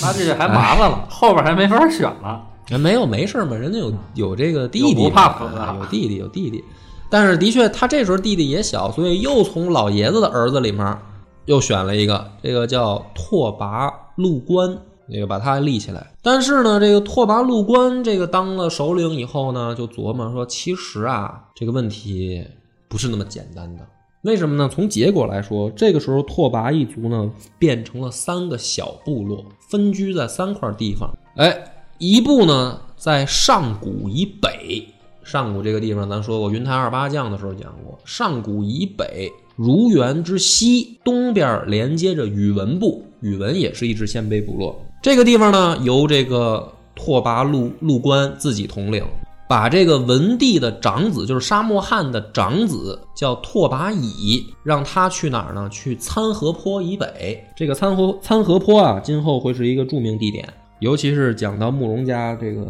[0.00, 2.42] 那这还麻烦了， 后边还没法选了。
[2.78, 5.44] 没有没事嘛，人家有有这个弟弟，不怕死
[5.78, 6.64] 有弟弟有弟弟。
[7.10, 10.98] 但是的确，他这时候弟弟也小，所以又从老爷子的儿子里面
[11.46, 14.76] 又选了一个，这个叫拓跋陆关。
[15.06, 22.42] 那个把他立起来，但是呢，这个拓跋陆关这个当了首领以后呢，就琢磨说，其实啊，这个问题
[22.88, 23.86] 不是那么简单的。
[24.22, 24.66] 为什么呢？
[24.66, 31.10] 从结果来说，这个时候拓跋一族呢变成了三个小部落，分居在三块地方。
[31.36, 31.54] 哎，
[31.98, 34.86] 一部呢在上古以北，
[35.22, 39.30] 上古这个地方咱说过，云台二八将的时候讲过，上古以北。
[39.56, 44.76] 如原之西东边连接着宇文部，宇文也是一支鲜卑部落。
[45.00, 49.04] 这个地方呢，由这个拓跋陆陆关自己统领，
[49.48, 55.68] 把这个文帝的长子，就是沙漠汉的长子，叫拓跋乙，让他去哪儿呢？
[55.68, 57.40] 去参河坡以北。
[57.54, 60.52] 这个参河参河坡啊，今后会是一个著名地点，
[60.84, 62.60] 尤其是讲到慕容家这个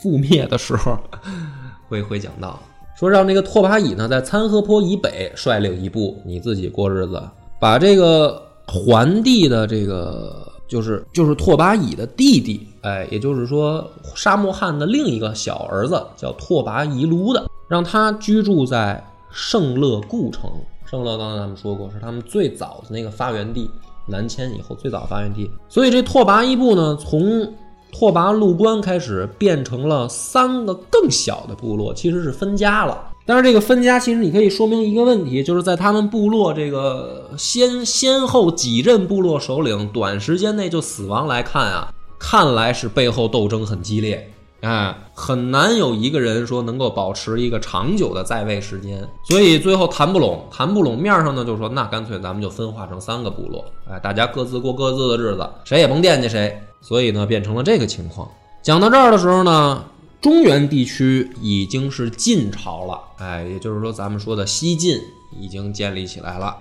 [0.00, 0.96] 覆灭的时候，
[1.90, 2.58] 会会讲到。
[2.96, 7.20] 说让这个拓跋乙呢，在参河坡以北率领一部，你自己过日子，
[7.60, 20.48] 把这个桓帝的这个就是就是拓跋乙的弟弟，哎，也就是说沙漠汉的另一个小儿子叫拓跋夷卢的，让他居住在圣乐故城。
[20.86, 23.68] 圣乐刚才咱们说过，是他们最早的那个发源地，
[24.06, 25.50] 南迁以后最早发源地。
[25.68, 27.52] 所以这拓跋一部呢，从
[27.92, 33.10] 拓跋陆关开始变成了三个更小的部落，其实是分家了。
[33.24, 44.30] 但是这个分家，其实你可以说明一个问题，就是在他们部落这个先先后几任部落首领短时间内就死亡来看啊，看来是背后斗争很激烈，
[44.62, 49.06] 哎，很难有一个人说能够保持一个长久的在位时间。
[49.28, 56.60] 所以最后谈不拢，谈不拢，面上呢就说那干脆咱们就分化成三个部落，哎，大家各自过各自的日子，谁也甭惦记谁。
[56.80, 58.28] 所以呢，变成了这个情况。
[58.62, 59.84] 讲到这儿的时候呢，
[60.20, 64.98] 中原地区已经是晋朝了，哎，也就是说，咱们说的西晋
[65.38, 66.56] 已经建立起来了。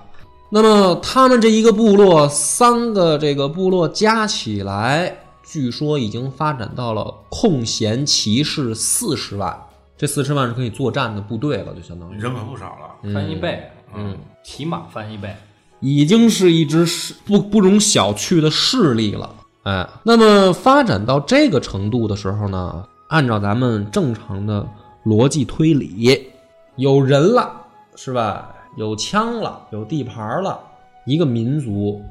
[0.50, 9.58] 那么他们这一个部落，三个这个部落加起来，据说已经发展到了空闲骑士四十万。
[9.98, 13.64] 这四十万是可以作战的部队了，就相当于人可不少了，翻一倍，
[13.96, 15.34] 嗯，起码翻一倍，
[15.80, 19.34] 已经是一支势不不容小觑的势力了。
[19.64, 24.68] 哎，那么发展到这个程度的时候呢，按照咱们正常的
[25.06, 26.28] 逻辑推理，
[26.76, 27.50] 有人了
[27.96, 28.54] 是吧？
[28.76, 30.60] 有枪了，有地盘了，
[31.06, 32.04] 一个民族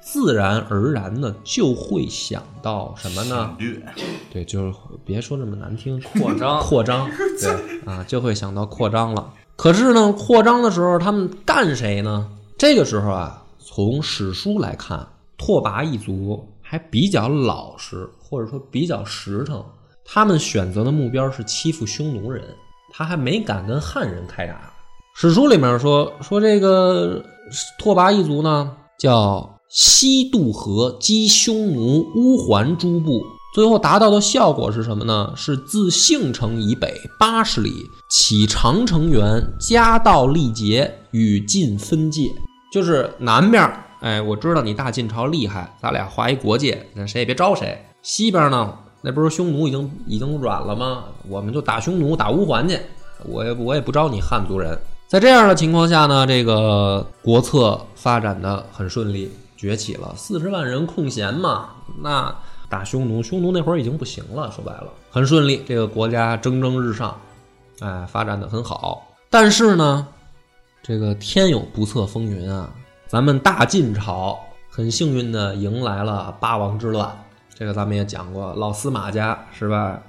[0.00, 3.56] 自然而然的就会想到什么呢？
[4.32, 4.74] 对，就是
[5.04, 7.08] 别说那么难听， 扩张，扩张，
[7.40, 9.32] 对啊，就会想到扩张了。
[9.56, 12.28] 可是呢，扩张的时候他们干谁呢？
[12.58, 16.46] 这个时候啊，从史书来看，拓跋一族。
[16.62, 19.60] 还比较老实，或者说比较实诚。
[20.04, 22.44] 他们选择的目标是欺负匈奴人，
[22.92, 24.72] 他还没敢跟汉人开打。
[25.16, 27.20] 史书里面说说这个
[27.76, 28.70] 拓跋一族呢，
[29.00, 33.22] 叫西渡河击匈奴乌桓诸部，
[33.54, 35.32] 最后达到的效果是什么呢？
[35.36, 42.22] 是自杏城以北八十里起长城垣，夹道历劫，与晋分界，
[42.72, 43.72] 就是南边。
[44.00, 47.80] 哎，我知道你大晋朝厉害，咱俩划一国界，那谁也别招谁。
[48.02, 51.04] 西边呢，那不是匈奴已经已经软了吗？
[51.28, 52.76] 我们就打匈奴，打乌桓去。
[53.24, 54.76] 我也我也不招你汉族人。
[55.06, 60.14] 在这样的情况下呢，这个国策发展的很顺利，崛起了。
[60.16, 61.68] 四十万人空闲嘛，
[62.00, 62.34] 那
[62.70, 67.14] 打匈奴，匈奴那会儿已经不行了，说白了，很顺利，这个国家蒸蒸日上，
[67.80, 69.06] 哎，发展的很好。
[69.28, 70.06] 但是呢，
[70.82, 72.72] 这个天有不测风云啊，
[73.06, 74.40] 咱们大晋朝
[74.70, 77.14] 很幸运的迎来了八王之乱，
[77.54, 80.00] 这个咱们也讲过，老司马家是吧？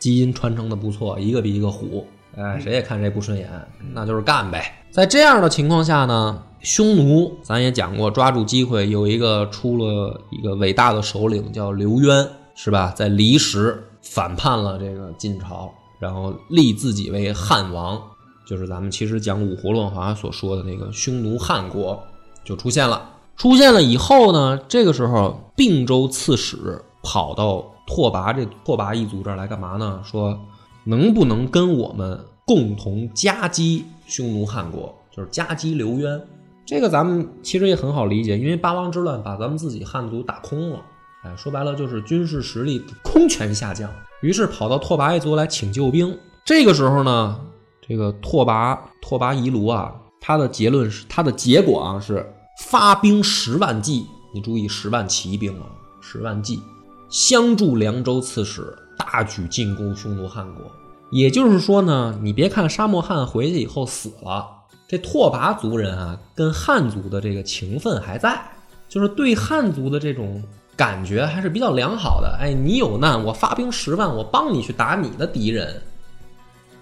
[0.00, 3.48] 基因传承的不错，一个比一个虎，哎，谁也看谁不顺眼，
[3.92, 4.74] 那就是干呗。
[4.90, 12.92] 在这样的情况下呢，匈奴咱也讲过，抓住机会有一个出了一个伟大的首领叫刘渊，是吧？
[12.96, 18.00] 在离石反叛了这个晋朝，然后立自己为汉王，
[18.46, 22.02] 就是咱们其实讲五胡乱华所说的那个匈奴汉国
[22.44, 23.10] 就出现了。
[23.36, 27.64] 出现了以后呢，这个时候并州刺史跑到。
[27.90, 30.02] 拓跋这拓跋一族这儿来干嘛呢？
[30.04, 30.38] 说
[30.84, 36.20] 能不能跟我们共同夹击匈奴汉国，就是夹击刘渊。
[36.68, 40.82] 这个咱们其实也很好理解，因为八王之乱把咱们自己汉族打空了，
[41.24, 43.90] 哎，说白了就是军事实力空前下降。
[44.20, 46.14] 于是跑到拓跋一族来请救兵。
[46.44, 47.40] 这个时候呢，
[47.80, 52.30] 这个拓跋拓跋遗卢啊，他的结论是他的结果啊是
[52.66, 54.04] 发兵十万骑，
[54.34, 55.64] 你注意十万骑兵啊，
[56.02, 56.60] 十万骑。
[57.08, 60.70] 相助凉州刺史，大举进攻匈奴汉国。
[61.10, 64.46] 也就是说呢，你别看沙漠汉回去以后死了，
[64.88, 68.40] 这拓跋族人啊，跟汉族的这个情分还在，
[68.88, 70.42] 就是对汉族的这种
[70.74, 72.36] 感觉还是比较良好的。
[72.40, 75.80] 哎，你有难，我发兵十万，我帮你去打你的敌人，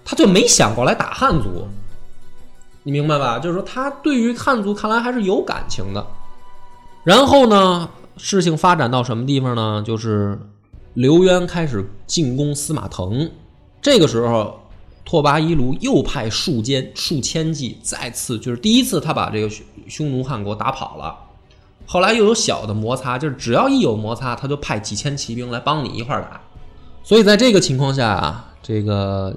[0.05, 1.67] 他就没想过来打汉族。
[2.83, 3.37] 你明白吧？
[3.37, 6.07] 就是说，他对于汉族看来还是有感情的。
[7.03, 7.89] 然后呢？
[8.19, 9.83] 事情发展到什么地方呢？
[9.85, 10.39] 就是
[10.95, 13.29] 刘渊开始进攻司马腾，
[13.79, 14.59] 这个时候
[15.07, 19.49] 拓跋一卢又派数千数千骑，再次就是第一次他把这个
[19.87, 21.17] 匈奴汉国打跑了，
[21.85, 26.41] 后来又有小的摩擦，就是只要一有摩擦，他就派几千骑兵来帮你一块打。
[27.05, 29.33] 所以在这个情况下啊，这个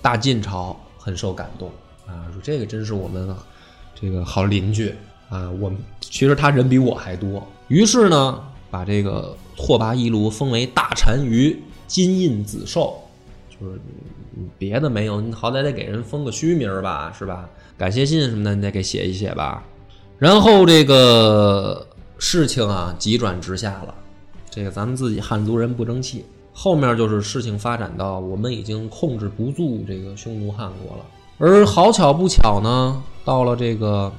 [0.00, 1.68] 大晋朝很受感动
[2.06, 3.34] 啊，说这个真是我们
[4.00, 4.94] 这个好邻居
[5.28, 7.44] 啊，我们其实他人比我还多。
[7.66, 8.40] 于是呢，
[8.70, 13.02] 把这个拓跋一卢封为大单于金印子寿，
[13.60, 13.80] 就是
[14.56, 17.48] 别的没有，你好歹得给人封个虚名吧，是吧？
[17.76, 19.62] 感谢信什么的，你得给写一写吧。
[20.18, 21.86] 然后这个
[22.18, 23.94] 事情啊，急转直下了。
[24.50, 31.04] 这个咱们自己汉族人不争气，后面就是事情发展到我们已经控制不住这个匈奴汉国了。
[31.38, 34.12] 而好巧不巧呢，到了这个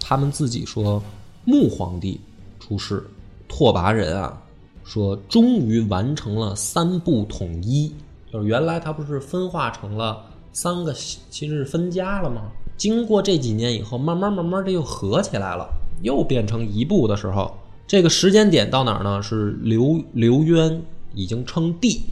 [0.00, 1.02] 他们自己说
[1.44, 2.20] 穆皇帝。
[2.58, 3.04] 出世，
[3.46, 4.36] 拓跋人啊，
[4.82, 7.94] 说终于完成了三部统一，
[8.32, 12.42] 就是原来它不是分化成了三个，其实是分家了吗？
[12.76, 15.68] 经过这几年以后，慢慢慢慢这又合起来了，
[16.02, 17.56] 又变成一部的时候，
[17.86, 19.22] 这个时间点到哪儿呢？
[19.22, 20.82] 是刘刘渊
[21.14, 22.02] 已经称帝，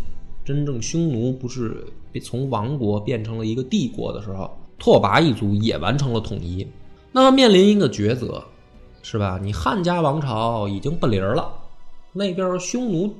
[0.44, 1.84] 真正匈奴不是
[2.22, 6.66] 从王国变成了一个帝国的时候，拓跋一族也完成了统一，
[7.12, 8.42] 那么面临一个抉择。
[9.06, 9.38] 是吧？
[9.42, 11.46] 你汉家王朝已经不灵了，
[12.16, 13.14] 那边匈奴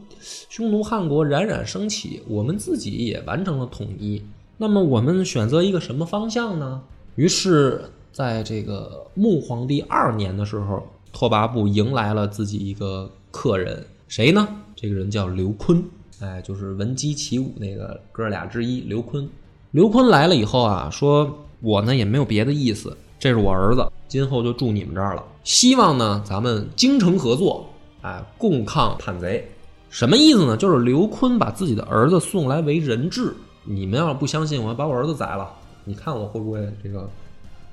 [0.48, 4.22] 匈奴汉国冉冉升起，我们自己也完成了统一。
[4.56, 6.80] 那么我们选择一个什么方向呢？
[7.16, 14.46] 于是，在这个穆皇帝二年的时候，拓跋部迎来了自己一个客人，谁呢？
[14.76, 15.82] 这个人叫刘坤，
[16.20, 19.28] 哎，就是闻鸡起舞那个哥俩之一刘坤。
[19.72, 25.24] 刘坤来了以后啊，说我呢也没有别的意思，这是我儿子，今后就住你们这儿了。
[25.42, 27.66] 希望呢，咱们精诚合作，
[28.04, 29.50] 哎，共抗叛贼。
[29.88, 30.58] 什么意思呢？
[30.58, 33.34] 就是刘坤把自己的儿子送来为人质。
[33.64, 35.48] 你们要是不相信，我要把我儿子宰了，
[35.84, 37.08] 你看我会不会这个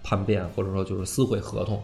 [0.01, 1.77] 叛变，或者说就是撕毁合同？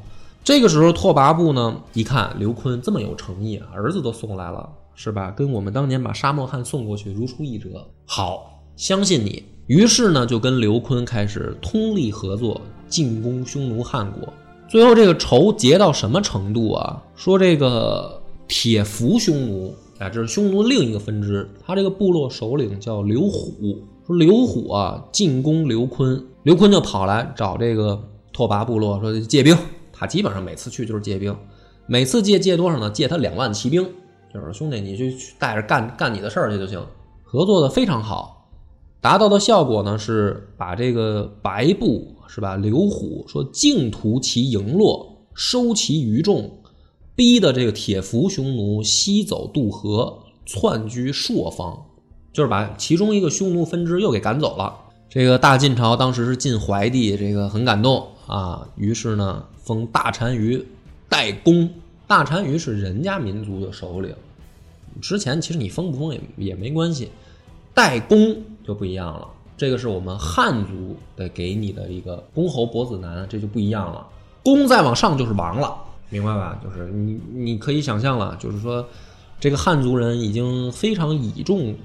[0.45, 5.30] 这个时候，拓跋部呢一看刘坤这么有诚意，儿子都送来了，是吧？
[5.32, 7.86] 跟我们当年把沙漠汉送过去如出一辙。
[8.06, 9.43] 好，相信你。
[9.66, 14.32] 于是呢，就跟刘坤开始通力合作，进攻匈奴汉国。
[14.70, 17.02] 最后这个仇结到什么程度啊？
[17.16, 18.16] 说这个
[18.48, 23.78] 铁服匈奴，啊，这是匈奴另一个分支，他这个部落首领叫刘虎。
[24.06, 29.56] 说刘虎啊进攻刘坤，刘坤就跑来找这个拓跋部落说借兵。
[29.91, 31.36] 他基本上每次去就是借兵，
[31.86, 32.89] 每次借借多少呢？
[32.89, 33.84] 借他两万骑兵，
[34.34, 35.06] 就是兄弟你就
[35.38, 36.82] 带着干干你的事儿去就行。
[37.24, 38.50] 合作的非常好，
[39.02, 42.14] 达到的效果呢是把这个白布。
[42.30, 42.58] 是吧？
[42.58, 46.52] 刘虎说：“净屠其营落，收其余众，
[47.18, 51.84] 逼得这个铁服匈奴西走渡河，窜居朔方，
[52.32, 54.78] 就是把其中一个匈奴分支又给赶走了。
[55.09, 60.63] 这个大晋朝当时是晋怀帝，这个很感动啊，于是呢，封大单于
[61.09, 61.68] 代公。
[62.05, 64.13] 大单于是人家民族的首领，
[65.01, 67.09] 之前其实你封不封也也没关系，
[67.74, 69.28] 代公就不一样了。
[69.57, 74.05] 这个是我们汉族的给你的一个公侯伯子男，这就不一样了。
[74.43, 75.76] 公再往上就是王了，
[76.10, 76.60] 明白吧？
[76.64, 78.88] 就是你你可以想象了，就是说
[79.39, 81.76] 这个汉族人已经非常倚重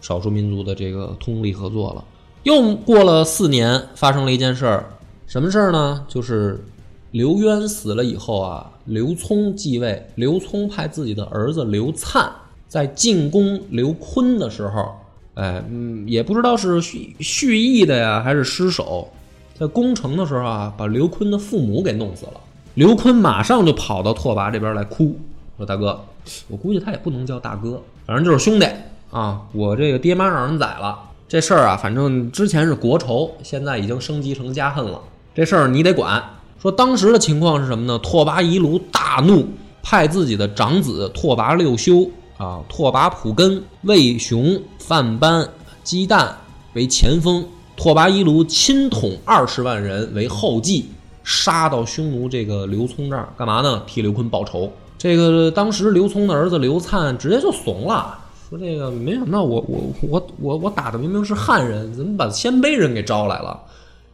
[0.00, 2.04] 少数民族的这个通力合作了。
[2.44, 4.86] 又过了四年，发生了一件事儿，
[5.26, 6.04] 什么事儿呢？
[6.08, 6.64] 就是
[7.10, 10.06] 刘渊死了以后啊，刘聪继位。
[10.14, 12.30] 刘聪派自己的儿子刘粲
[12.68, 14.94] 在进攻刘坤的时候，
[15.34, 19.08] 哎，嗯，也不知道是蓄蓄意的呀，还是失手，
[19.54, 22.40] 在攻城的时候啊，把刘坤的父母给弄死了。
[22.76, 25.18] 刘坤马上就跑到拓跋这边来哭，
[25.56, 25.98] 说：“大哥，
[26.46, 28.66] 我估计他也不能叫大哥，反正就是兄弟
[29.10, 35.00] 啊，我这个爹妈让人宰了。”这事儿啊，反正之前是国仇，现在已经升级成家恨了。
[35.34, 36.22] 这事儿你得管。
[36.60, 37.98] 说当时的情况是什么呢？
[38.00, 39.46] 拓跋仪卢大怒，
[39.82, 42.06] 派自己的长子拓跋六修
[42.36, 45.48] 啊、拓跋普根、魏雄、范班、
[45.82, 46.28] 姬旦
[46.74, 47.42] 为前锋，
[47.74, 50.90] 拓跋仪卢亲统二十万人为后继，
[51.26, 53.82] 杀到匈奴这个刘聪这儿，干嘛呢？
[53.84, 54.70] 替刘坤报仇。
[54.96, 58.16] 这个当时刘聪的儿子刘灿直接就怂了。
[58.48, 63.60] 说这个没想到我我我我我打的明明是汉人，怎么把鲜卑人给招来了？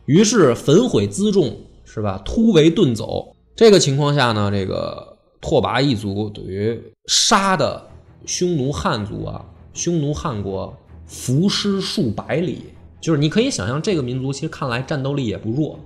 [0.06, 1.54] 于是焚毁辎重，
[1.84, 2.20] 是吧？
[2.24, 3.36] 突围遁走。
[3.54, 7.86] 这个情况下呢，这个拓跋一族等于杀的
[8.24, 9.44] 匈奴汉族啊，
[9.74, 12.64] 匈奴汉国伏尸数百里。
[13.02, 15.78] 就是你可以想象，这个民族其实看来战斗力也不弱。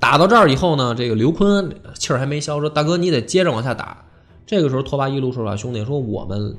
[0.00, 4.04] 打到这儿以后呢，这个刘坤气儿还没消，说大哥你得接着往下打。
[4.44, 6.56] 这个时候，拓跋一路说啊，兄弟说我们。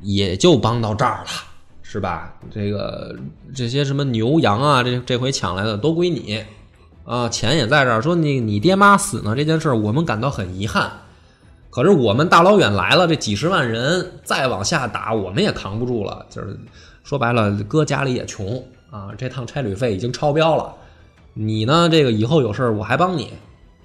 [0.00, 1.30] 也就帮到这儿了，
[1.82, 2.32] 是吧？
[2.52, 3.16] 这个
[3.52, 6.44] 这些什么牛羊啊，这这回抢来的都归你
[7.04, 8.00] 啊，钱也在这儿。
[8.00, 10.88] 说你你爹妈死呢这件事，我们感到很遗憾。
[11.68, 16.24] 可是我们大老远来了，这几十万人再往下打，我们也扛不住了。
[16.30, 16.56] 就是
[17.02, 20.72] 说白了，哥家里也穷啊，这趟差旅费已经超标了。
[21.40, 23.32] 你呢，这个以后有事儿我还帮你，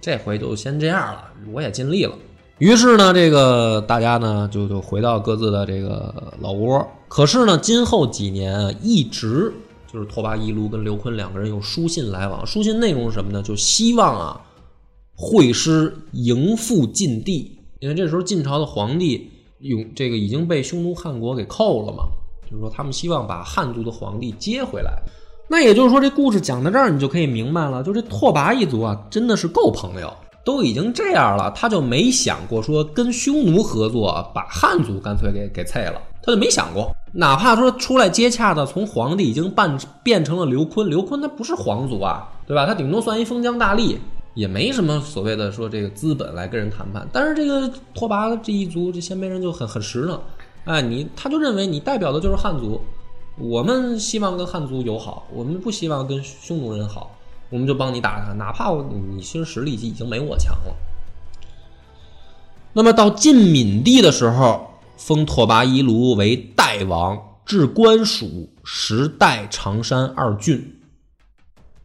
[0.02, 1.24] 这回就先这样了，
[1.54, 2.18] 我也尽力了。
[2.58, 6.84] 于是呢，这个大家呢就就回到各自的这个老窝。
[7.08, 9.54] 可是呢，今后几年啊，一直
[9.92, 12.44] 就是拓跋一卢跟刘坤两个人有书信来往。
[12.44, 13.44] 书信内容是什么呢？
[13.44, 14.42] 就希望啊，
[15.16, 17.60] 会师迎复晋帝。
[17.82, 19.30] 因为这时候晋朝的皇帝
[19.60, 22.06] 永这个已经被匈奴汉国给扣了嘛，
[22.50, 25.04] 就是说他们希望把汉族的皇帝接回来。
[25.48, 30.12] 那也就是说，这故事讲到这儿，你就可以明白了，就这拓跋一族啊，真的是够朋友。
[30.46, 36.94] 都已经这样了，他就没想过说跟匈奴合作，把汉族干脆给给废了，他就没想过。
[37.14, 42.66] 哪怕说出来接洽的，从皇帝已经办变成了刘坤，刘坤他不是皇族啊，对吧？
[42.66, 43.96] 他顶多算一封疆大吏，
[44.34, 47.08] 也没什么所谓的说这个资本来跟人谈判。
[47.14, 50.20] 但是这个拓跋这一族，这鲜卑人就很很实诚，
[50.66, 52.82] 哎，你他就认为你代表的就是汉族，
[53.38, 57.18] 我们希望跟汉族友好，我们不希望跟匈奴人好。
[57.50, 58.72] 我们就帮你打他，哪怕
[59.16, 60.76] 你其实实力已经没我强了。
[62.74, 67.16] 那么到晋闵帝的时候，封拓跋仪卢为代王，
[67.46, 70.80] 置官署，时代常山二郡，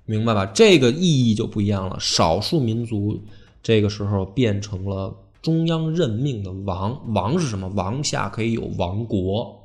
[0.07, 0.47] 明白吧？
[0.47, 1.99] 这个意义就不一样了。
[2.01, 3.21] 少数民族
[3.63, 7.69] 这个时候变成了中央任命的王，王是什么？
[7.75, 9.58] 王下可以有王国，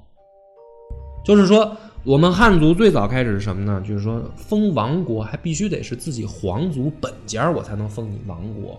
[1.23, 1.75] 就是说。
[2.05, 3.81] 我们汉族最早开始是什么呢？
[3.87, 8.77] 就是说封王国还必须得是自己皇族本家，我才能封你王国。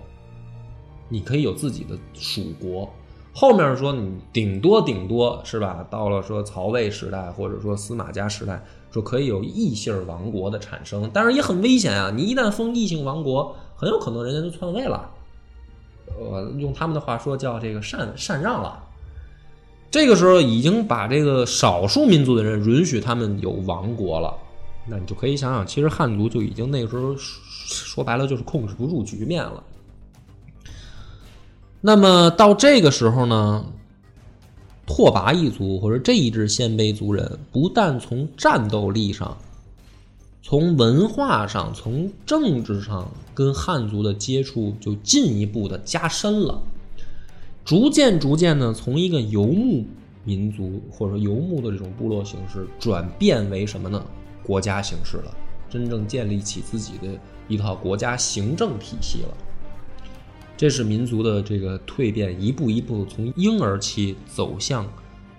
[1.08, 2.86] 你可以有自己的属国。
[3.32, 5.82] 后面说你顶多顶多是吧？
[5.90, 12.12] 到了说曹魏时代或者说司马家时代，说可以有异姓王国的产生，但是也很危险啊！
[12.14, 15.10] 你一旦封异姓王国，很有可能人家就篡位了。
[16.08, 18.83] 呃，用他们的话说叫这个禅禅让了。
[19.94, 24.34] 这个时候已经把这个少数民族的人允许他们有王国了，
[24.88, 29.62] 那你就可以想想，其实汉族就已经那个时候说白了就是控制不住局面了。
[31.80, 33.64] 那么到这个时候呢，
[34.84, 39.38] 拓跋一族或者这一支鲜卑族人，不但从战斗力上、
[40.42, 46.60] 从文化上、从政治上跟汉族的接触就进一步的加深了。
[47.64, 49.84] 逐渐逐渐的，从一个游牧
[50.22, 54.04] 民族或者说游牧的这种部落形式，转变为什么呢？
[54.42, 55.34] 国家形式了，
[55.70, 57.08] 真正建立起自己的
[57.48, 59.28] 一套国家行政体系了。
[60.56, 64.86] 这是民族的这个蜕变，一步一步从婴儿期走向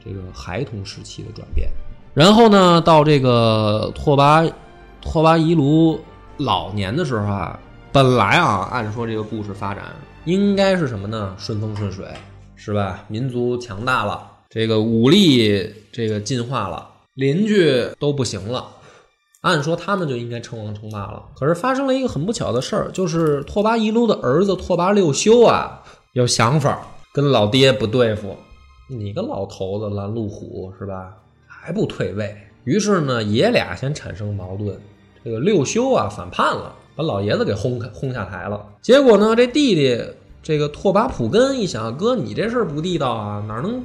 [0.03, 1.69] 这个孩童时期的转变。
[2.13, 4.51] 然后呢，到这个拓跋
[4.99, 5.99] 拓跋仪卢
[6.37, 7.59] 老年的时候啊，
[7.91, 9.95] 本来啊，按说这个故事发展。
[10.25, 11.35] 应该是什么呢？
[11.37, 12.07] 顺风顺水，
[12.55, 13.05] 是吧？
[13.07, 18.65] 民族强大了，这个武力这个进化了，邻居都不行了。
[19.41, 28.35] 按说他们就应该称王称霸了，可是发生了一个很不巧的事儿，就是拓跋一撸的儿子拓跋六修啊，有想法，跟老爹不对付。
[28.89, 31.15] 你个老头子拦路虎是吧？
[31.45, 32.35] 还不退位？
[32.63, 34.75] 于是呢，爷俩先产生矛盾。
[35.23, 38.65] 这个六修啊反叛了，把老爷子给轰开轰下台了。
[38.81, 40.01] 结果呢，这弟弟
[40.41, 43.83] 这个拓跋普根一想，哥你这事儿不地道啊，哪能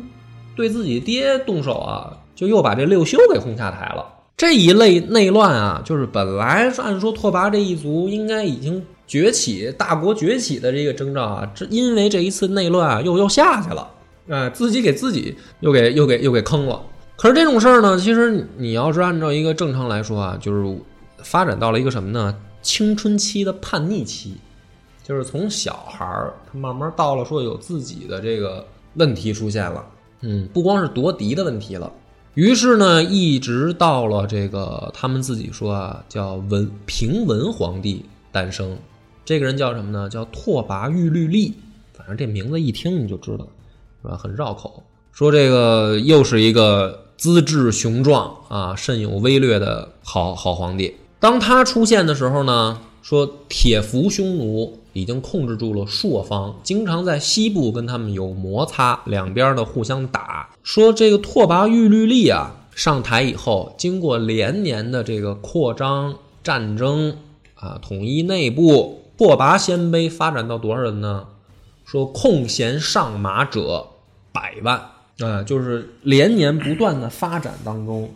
[0.54, 2.16] 对自己爹动手啊？
[2.34, 4.06] 就又把这六修给轰下台了。
[4.36, 13.86] 这一类内乱啊，就是本来按说拓跋这一族应该已经崛起、大国崛起的这个征兆啊，这因为这一次内乱啊，又又下去了，
[14.28, 16.80] 哎，自己给自己又给又给又给坑了。
[17.16, 20.78] 可是这种事儿呢，其实你要是按照一个正常来说啊，就是
[21.18, 22.34] 发展到了一个什么呢？
[22.62, 24.34] 青春期的叛逆期，
[25.02, 29.84] 就是从小孩儿他慢慢到了说有自己的这个问题出现了，
[30.20, 31.92] 嗯，不光是夺嫡的问题了。
[32.34, 38.78] 于是呢，一直到了这个他们自己说啊，叫文平文皇帝诞生。
[39.24, 40.08] 这个人叫什么呢？
[40.08, 41.54] 叫拓跋玉律历。
[41.92, 43.46] 反正这名字一听你就知道，
[44.02, 44.16] 是吧？
[44.16, 44.82] 很绕口。
[45.12, 50.94] 说这个又是一个资质雄壮啊、甚有威略的好好皇帝。
[51.20, 60.48] 当他出现的时候呢，说铁服匈奴已经控制住了朔方，经常在西部跟他们有摩擦，两边呢互相打。
[60.62, 67.16] 说这个拓跋玉律历啊，上台以后，经过连年的这个扩张、战争
[67.54, 71.26] 啊，统一内部，拓跋鲜卑发展到多少人呢？
[71.84, 73.86] 说空闲上马者
[74.32, 74.80] 百万
[75.18, 78.10] 啊，就是连年不断的发展当中，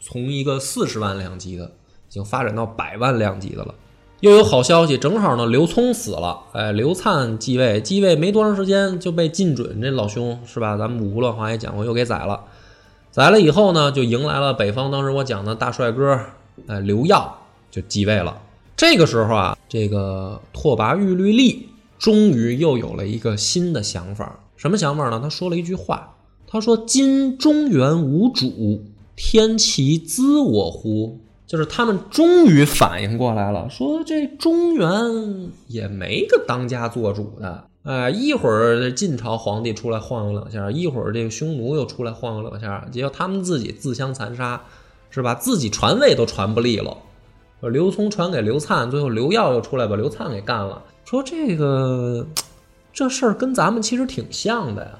[0.00, 1.72] 从一个四十万两级的，
[2.08, 3.74] 已经发展到百万量级的了。
[4.20, 10.76] 又有好消息，正好呢，刘聪死了，哎，刘灿继位，继位没多长时间就被晋准这老兄是吧？
[10.78, 12.44] 咱们五胡乱华也讲过，又给宰了。
[13.10, 16.18] 宰了以后呢，就迎来了北方当时我讲的大帅哥，
[16.66, 18.40] 哎，刘耀就继位了。
[18.74, 25.20] 这个时候啊，这个拓跋玉律历终于又有了一个新的想法，什么想法呢？
[25.22, 26.14] 他说了一句话，
[26.46, 28.82] 他说：“今中原无主，
[29.14, 44.60] 天其资我乎？”就是他们终于反应过来了，说这中原也没个当家做主的，哎，一会儿晋朝皇帝出来晃悠两下，一会儿这个匈奴又出来晃悠两下，结果他们自己自相残杀，
[45.08, 45.36] 是吧？
[45.36, 46.96] 自己传位都传不利了。
[47.60, 50.82] 刘聪传给刘灿，最后刘耀又出来把刘灿给干了。
[51.04, 52.26] 说这个
[52.92, 54.90] 这事儿跟咱们其实挺像的呀，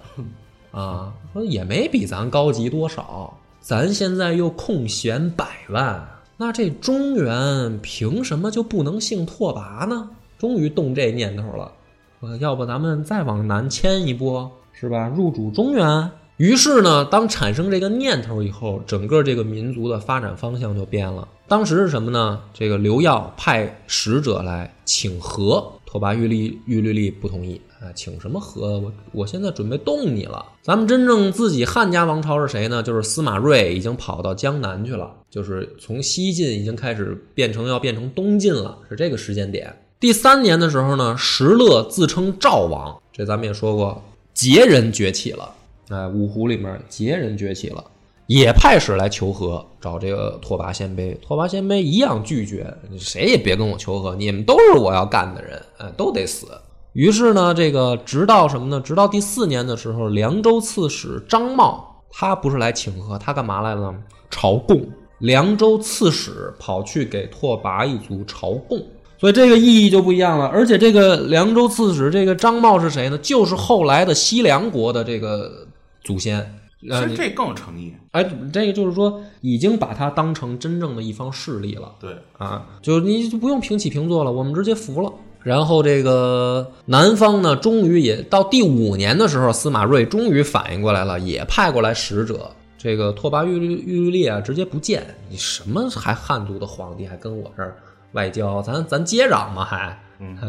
[0.71, 6.09] 啊，说也没比咱高级多少，咱现在又空闲百万。
[6.39, 10.11] 那这中原凭什么就不能姓拓跋呢？
[10.39, 11.73] 终于动这念头了，
[12.21, 15.09] 呃要不咱们再往南迁一步，是吧？
[15.09, 16.11] 入主中原。
[16.37, 21.27] 于是呢，当产生这个念头以后，整个这个民族的发展方向就变了。
[21.49, 22.39] 当时是什么呢？
[22.53, 28.79] 这个刘耀派使者来请和，拓跋玉律玉律历不同意啊，请什么和？
[28.79, 30.45] 我我现在准备动你了。
[30.61, 32.83] 咱们真正自己汉家王朝是谁呢？
[32.83, 39.75] 就是司马睿已经跑到江南去了，就是从西晋已经开始变成要变成东晋了，是这个时间点。
[39.99, 45.55] 第三年的时候呢，石勒自称赵王，这咱们也说过，羯人崛起了。
[45.89, 47.83] 哎，五胡里面羯人崛起了，
[48.27, 51.17] 也派使来求和，找这个拓跋鲜卑。
[51.21, 56.47] 拓跋鲜卑一样拒绝，谁也别跟我求和，你们都是我要干的人，哎，都得死。
[56.93, 58.81] 于是呢，这个直到什么呢？
[58.81, 63.95] 直到第四年的时候，凉州刺史张茂，他不是来请和，他干嘛来了？
[64.31, 64.85] 朝贡。
[65.21, 68.85] 凉州刺史跑去给拓跋一族朝贡。
[69.19, 73.17] 所以这个意义就不一样了，而且这个凉州刺史这个张茂是谁呢？
[73.19, 75.67] 就是后来的西凉国的这个
[76.03, 76.61] 祖先。
[76.81, 77.95] 其实这更有诚意。
[78.13, 81.95] 哎，这个就是说，已经把他当成真正的一方势力了。
[81.99, 85.13] 对啊，就你就不用平起平坐了，我们直接服了。
[85.43, 92.51] 然后这个南方呢，终于也到第五年的时候，司马睿终于反应过来了，也派过来使者。
[92.77, 97.77] 这个拓跋玉律玉律烈啊，直接不见你，什么还汉族的皇帝还跟我这儿。
[98.13, 99.99] 外交，咱咱接壤嘛，还，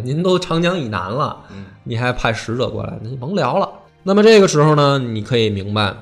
[0.04, 1.44] 您都长江以南了，
[1.84, 3.70] 你还派使者过来，那甭聊了。
[4.04, 5.94] 那么这个时候呢，你可以明白，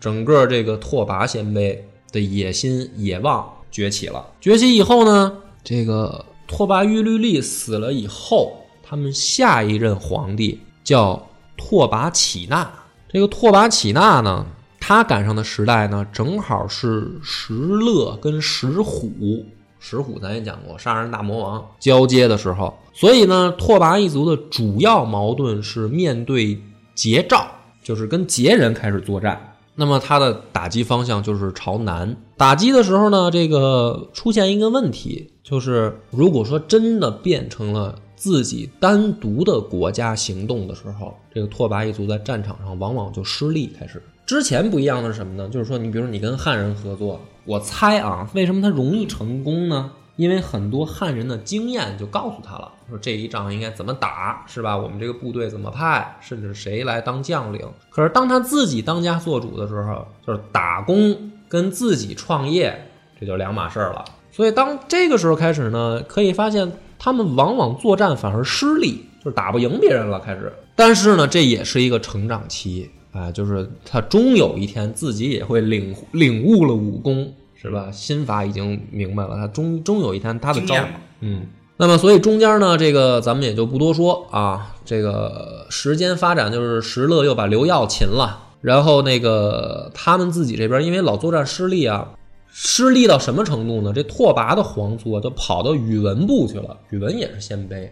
[0.00, 1.78] 整个这个拓跋鲜卑
[2.12, 4.26] 的野心、野望崛起了。
[4.40, 5.32] 崛起以后呢，
[5.62, 12.70] 这个拓跋玉律历死了以后，他们下一任皇帝叫拓跋乞那。
[13.08, 14.46] 这个拓跋乞那呢，
[14.78, 19.44] 他赶上的时代呢，正好是石勒跟石虎。
[19.80, 26.60] 石虎咱也讲过，杀人大魔王交接的时候，所以呢，拓跋一族的主要矛盾是面对
[26.96, 27.46] 桀赵，
[27.82, 29.54] 就是跟桀人开始作战。
[29.78, 32.16] 那么它的打击方向就是朝南。
[32.36, 43.70] 打击的时候呢，这个出现一个问题，就是如果说真的变成了自己单独的国家行动的时候，这个拓跋一族在战场上往往就失利。
[43.78, 45.48] 开始之前不一样的是什么呢？
[45.48, 49.92] 就是说，你比如说你跟汉人合作，我猜啊，为什么他容易成功呢？
[50.18, 54.76] 因为很多汉人的经验就告诉他了，说这一仗应该怎么打，是吧？
[54.76, 57.60] 我们这个部队怎么派，甚至谁来当将领。
[57.88, 62.90] 可是当他自己当家做主的时候，就是打工跟自己创业，
[63.20, 64.04] 这就两码事儿了。
[64.32, 70.18] 所以当这个时候开始呢，可以发现他们往往作战反而失利，就是打不赢别人了。
[70.18, 77.32] 开始，但是呢，这也是一个成长期啊，就是他终有一天自己也会领领悟了武功。
[77.60, 77.90] 是吧？
[77.90, 80.76] 心法已经明白了，他终终有一天他的招，
[81.20, 81.46] 嗯，
[81.76, 84.76] 那么所以中间呢，这个咱们也就不多说啊。
[84.84, 92.10] 这个时间发展就是石勒又把刘耀擒了，然后那个他们自己这边因为老作战失利啊，
[92.48, 93.92] 失利到什么程度呢？
[93.92, 96.76] 这拓跋的皇族啊，就跑到宇文部去了。
[96.90, 97.88] 宇文也是鲜卑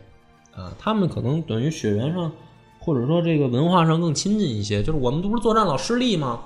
[0.58, 2.30] 啊，他们可能等于血缘上
[2.78, 4.82] 或者说这个文化上更亲近一些。
[4.82, 6.40] 就是我们不是作战老失利吗？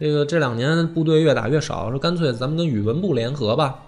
[0.00, 3.78] 这个这两年部队越打越少，说干脆咱们跟宇文部联合吧。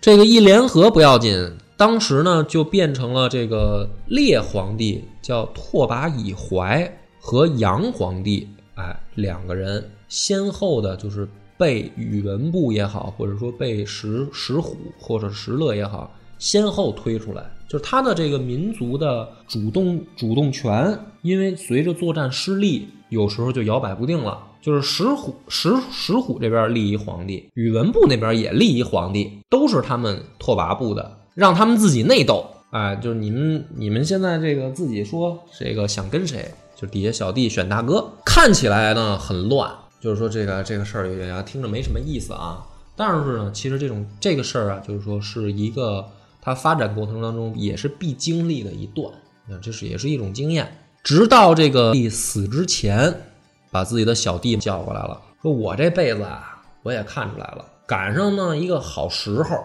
[0.00, 24.48] 这个一联合不要紧，当时呢就变成了这个列皇帝叫拓跋以怀和杨皇帝，哎，两个人先后的就是被宇文部也好，或者说被石石虎或者石勒也好，先后推出来，就是他的这个民族的主动主动权，因为随着作战失利，有时候就摇摆不定了。
[24.60, 32.46] 就是石虎石石虎这边立一皇帝，宇文部那边也立一皇帝，都是他们拓跋部的，让他们自己内斗。
[32.70, 38.12] 哎，就是你们你们现在这个自己说这个想跟谁，就底下小弟选大哥。
[38.24, 42.62] 看起来呢很乱，就是说这个这个事儿有点听着没什么意思啊。
[42.94, 46.06] 但是呢，其实这种这个事儿啊，就是说是一个
[46.42, 49.10] 它发展过程当中也是必经历的一段，
[49.48, 50.70] 那这是也是一种经验。
[51.02, 53.22] 直到这个帝死之前。
[53.70, 59.56] 把自己的小弟叫过来了，说我这辈子啊，我也看出来了，赶上呢一个好时候。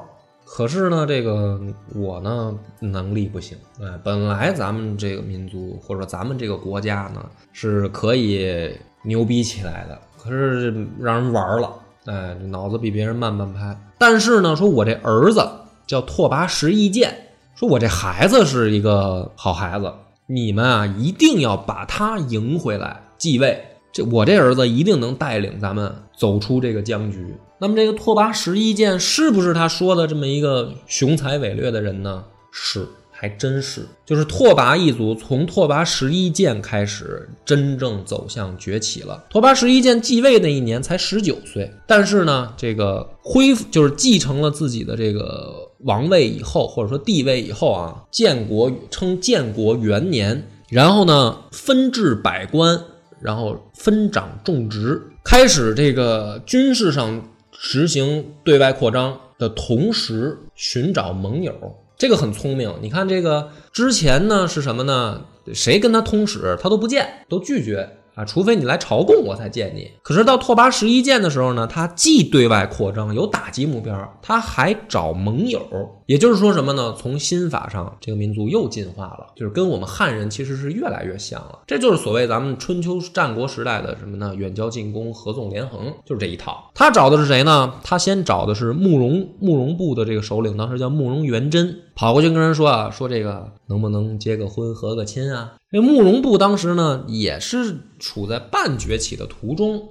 [0.47, 1.59] 可是呢，这个
[1.95, 8.71] 我呢能力不行，哎，本来咱们这个民族或者咱们这个国家呢是可以
[9.03, 11.73] 牛逼起来的，可是让人玩了，
[12.05, 13.75] 哎，脑子比别人慢半拍。
[13.97, 15.43] 但是呢，说我这儿子
[15.87, 17.11] 叫拓跋十一剑，
[17.55, 19.91] 说我这孩子是一个好孩子，
[20.27, 23.65] 你们啊一定要把他迎回来继位。
[23.95, 27.33] 这我这儿子一定能带领咱们走出这个僵局。
[27.59, 32.25] 那么这个拓跋十一剑是不是他说的这么一个雄才伟略的人呢？
[32.51, 33.87] 是，还真是。
[34.05, 39.23] 就是拓跋一族从拓跋十一剑开始真正走向崛起了。
[39.29, 52.83] 拓跋十一剑继位那一年才十九岁，但是呢，这个恢复就是继承了自己的这个王位以后，或者说帝位以后啊，建国称建国元年，然后呢分治百官。
[53.25, 61.53] 然后分掌种植，开始这个军事上实行对外扩张的同时，寻找盟友，
[61.97, 62.71] 这个很聪明。
[62.81, 65.25] 你看这个之前呢是什么呢？
[65.53, 67.97] 谁跟他通使，他都不见，都拒绝。
[68.15, 69.91] 啊，除非你来朝贡，我才见你。
[70.01, 75.61] 可是到拓跋十一剑的时候呢，他既对外扩张，有打击目标，他还找盟友。
[76.05, 76.95] 也就是说什么呢？
[76.97, 81.59] 从心法上，这个民族又进化了，就是跟我们汉人其实是越来越像了。
[81.67, 84.33] 这就是所谓咱们春秋战国时代的什么呢？
[84.35, 86.71] 远交近攻，合纵连横，就是这一套。
[86.73, 87.73] 他找的是谁呢？
[87.83, 95.53] 他先找的是慕容慕容部的这个首领，当时叫慕容元贞，跑过去跟人说啊，说这个能不能结个婚，合个亲啊？
[95.71, 99.81] 这慕容部当时呢，也是处在半崛起的途中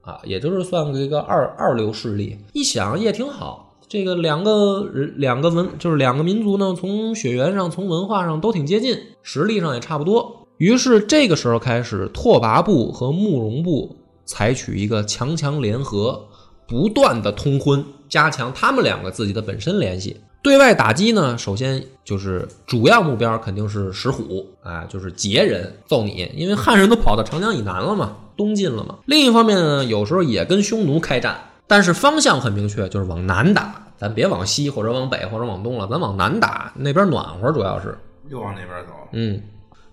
[0.00, 2.36] 啊，也就是算个一个二二流势力。
[2.52, 4.82] 一想也挺好，这个两个
[5.14, 10.48] 两个文就是两个民族呢，从血缘上、从文化上都挺接近，实力上也差不多。
[10.58, 16.26] 于是这个时候开始，拓跋部和慕容部采取一个强强联合，
[16.66, 20.16] 不断的通婚，加强他们两个自己的本身联系。
[20.42, 28.98] 对外打击呢，首先就是主要目标肯定是石虎啊，就是劫人揍你，因为汉人都跑到长江以南了嘛，东晋了嘛。
[29.06, 31.38] 另一方面呢，有时候也跟匈奴开战，
[31.68, 37.96] 但是方向很明确，就是往南打，咱别往西或者往北或者往东了，咱往南打，那边暖和，主要是
[38.28, 38.92] 又往那边走。
[39.12, 39.40] 嗯，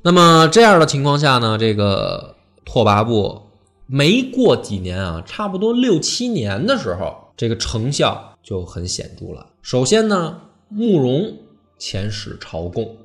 [0.01, 2.35] 那么这样的情况下呢，这个
[2.65, 3.39] 拓跋部
[3.85, 9.45] 没过几年啊，差不多六七年的时候，这个成效就很显著了。
[9.61, 11.37] 首先呢，慕容
[11.79, 12.95] 遣使朝贡，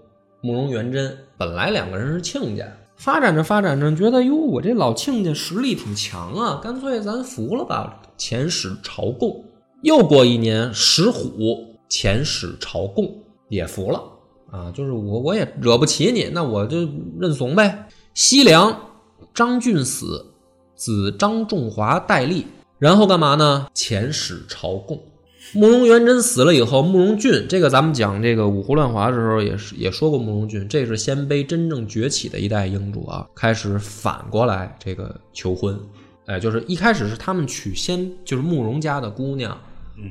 [0.40, 2.66] 慕容元贞本来两个人是亲家，
[2.96, 9.44] 发展着发展着，觉得哟，我这老亲家实力挺强啊，干脆咱服了吧，遣使朝贡。
[9.82, 14.02] 又过一年，石虎遣使朝贡，也服了
[14.50, 17.86] 啊，就是我我也惹不起你，那我就认怂呗。
[18.14, 18.80] 西凉
[19.34, 20.24] 张俊死，
[20.74, 22.46] 子张仲华代立，
[22.78, 23.66] 然后干嘛呢？
[23.74, 24.98] 遣使朝贡。
[25.56, 35.78] 慕容元贞死了以后，慕容俊这个咱们讲这个五胡乱华的时候也是也说过，慕容俊这是鲜卑真正崛起的一代英主啊，开始反过来这个求婚，
[36.26, 39.56] 哎，就是一开始是他们娶先就是慕容家的姑娘，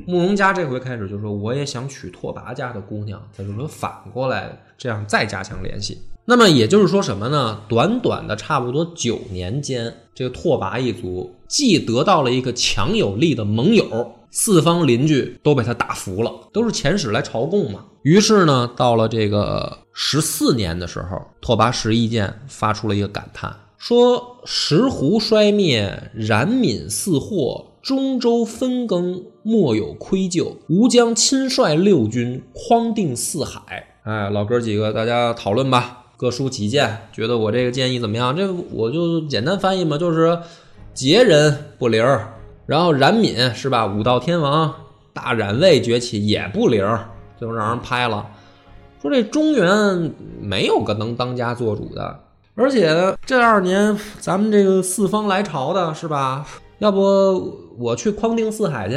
[0.07, 5.97] 慕容家这回开始就说我也想娶拓跋家的姑娘，他就说反过来这样再加强联系。
[6.25, 7.59] 那么也就是说什么呢？
[7.67, 14.15] 短短的差不多九年间，这个拓跋一族既得到了一个强有力的盟友。
[14.35, 17.85] 四方邻居都被他打服了，都是遣使来朝贡嘛。
[18.01, 30.55] 于是呢，到了这个十四年的时候，拓跋十一剑发出了一个感叹，说：“石湖衰灭，冉闵四祸，中州分羹，莫有愧疚。
[30.67, 38.35] 吾将亲率六军，匡定四海。”哎，老哥几个，大家讨论吧，各抒己见，觉得我这个建议怎么样？
[38.35, 40.39] 这我就简单翻译嘛，就是
[40.95, 42.32] 劫人不灵儿。
[42.65, 43.85] 然后冉闵是吧？
[43.85, 44.73] 武道天王
[45.13, 46.83] 大冉魏崛起也不灵，
[47.37, 48.25] 最后让人拍了，
[49.01, 52.19] 说这中原没有个能当家做主的，
[52.55, 56.45] 而且这二年咱们这个四方来朝的是吧？
[56.79, 58.95] 要不我去匡定四海去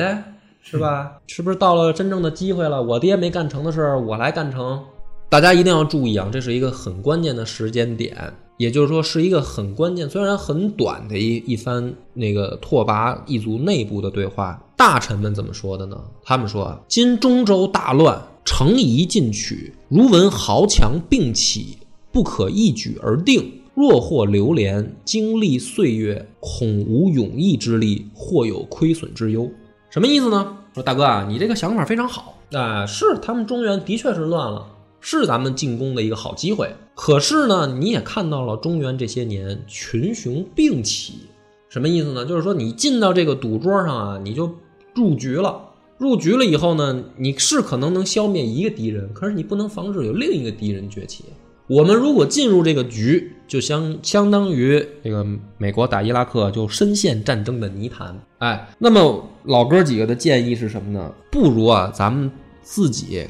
[0.62, 1.12] 是吧？
[1.26, 2.82] 是不是到了真正的机会了？
[2.82, 4.82] 我爹没干成的事儿，我来干成。
[5.28, 8.32] 大家一定要注意啊，这是一个很关键的时间点。
[8.58, 14.62] 也就是说，是一个很关键，虽然很短的一一番那个拓跋一族内部的对话。
[14.76, 15.98] 大臣们怎么说的呢？
[16.22, 21.78] 他们说啊：“今中州大乱，城夷进取，如闻豪强并起，
[22.12, 23.60] 不可一举而定。
[23.74, 29.50] 若或流连，经历岁月，恐无永逸之力，或有亏损之忧。”
[29.90, 30.56] 什么意思呢？
[30.72, 34.66] 说大哥啊，你这个想法非常好啊，是他们中原的确是乱了。
[35.09, 41.28] 是咱们进攻的一个好机会，可是呢，你也看到了中原这些年群雄并起，
[41.68, 42.26] 什么意思呢？
[42.26, 44.52] 就是说你进到这个赌桌上啊，你就
[44.96, 45.61] 入局了。
[45.96, 51.26] 入局了以后呢，你是可能能消灭一个敌人，可是你不能防止有另一个敌人崛起。
[51.68, 55.24] 我们如果进入这个局，就相相当于这个
[55.57, 58.20] 美国打伊拉克就深陷战争的泥潭。
[58.38, 61.14] 哎，那么老哥几个的建议是什么呢？
[61.30, 62.28] 不如啊，咱们
[62.61, 63.24] 自己。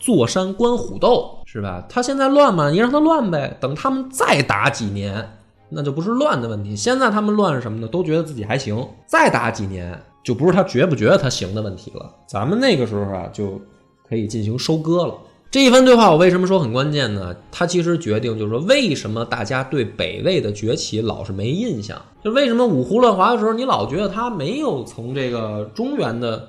[0.00, 1.84] 坐山观虎斗是吧？
[1.88, 3.56] 他现在乱嘛，你让他乱呗。
[3.60, 5.36] 等他们再打几年，
[5.68, 6.74] 那就不是乱的问题。
[6.74, 7.86] 现在他们乱是什么呢？
[7.86, 8.82] 都觉得自己还行。
[9.04, 12.10] 再打几年，就不是他觉不觉得他行的问题了。
[12.26, 13.60] 咱们那个时候啊，就
[14.08, 15.14] 可以进行收割了。
[15.50, 17.36] 这一番对话，我为什么说很关键呢？
[17.52, 22.00] 他其实决定就是说，为什么大家对北魏的崛起老是没印象？
[22.24, 26.48] 就为什么五胡乱华的时候，你老觉得他没有从这个中原的。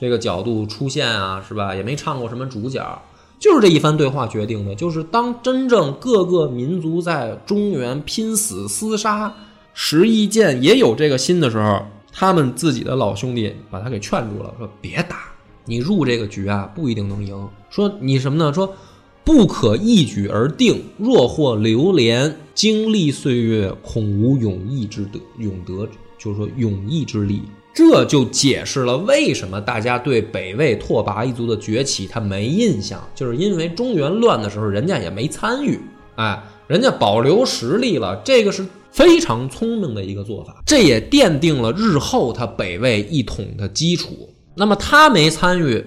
[0.00, 1.74] 这个角度出现啊，是吧？
[1.74, 3.02] 也没唱过什么主角，
[3.40, 4.72] 就是这一番对话决定的。
[4.76, 9.34] 就是当真正各个民族在中原拼死厮杀，
[9.74, 11.82] 石义剑也有这个心的时候，
[12.12, 15.16] 他们自己的老兄弟把他给劝住了，说别打，
[15.64, 17.48] 你入这个局啊，不一定能赢。
[17.68, 18.52] 说你什么呢？
[18.52, 18.72] 说
[19.24, 27.42] 不可一举而定，若或流连，经历岁月，恐无永逸之德，永德，就是说永逸之力。
[27.78, 35.78] 这就解释了为什么大家对北魏拓跋一族的崛起他没印象，就是因为中原乱的时候人家也没参与，
[36.16, 44.28] 哎，人家保留实力了，这个是非常聪明的一个做法，这也奠定了日后他北魏一统的基础。
[44.56, 45.86] 那么他没参与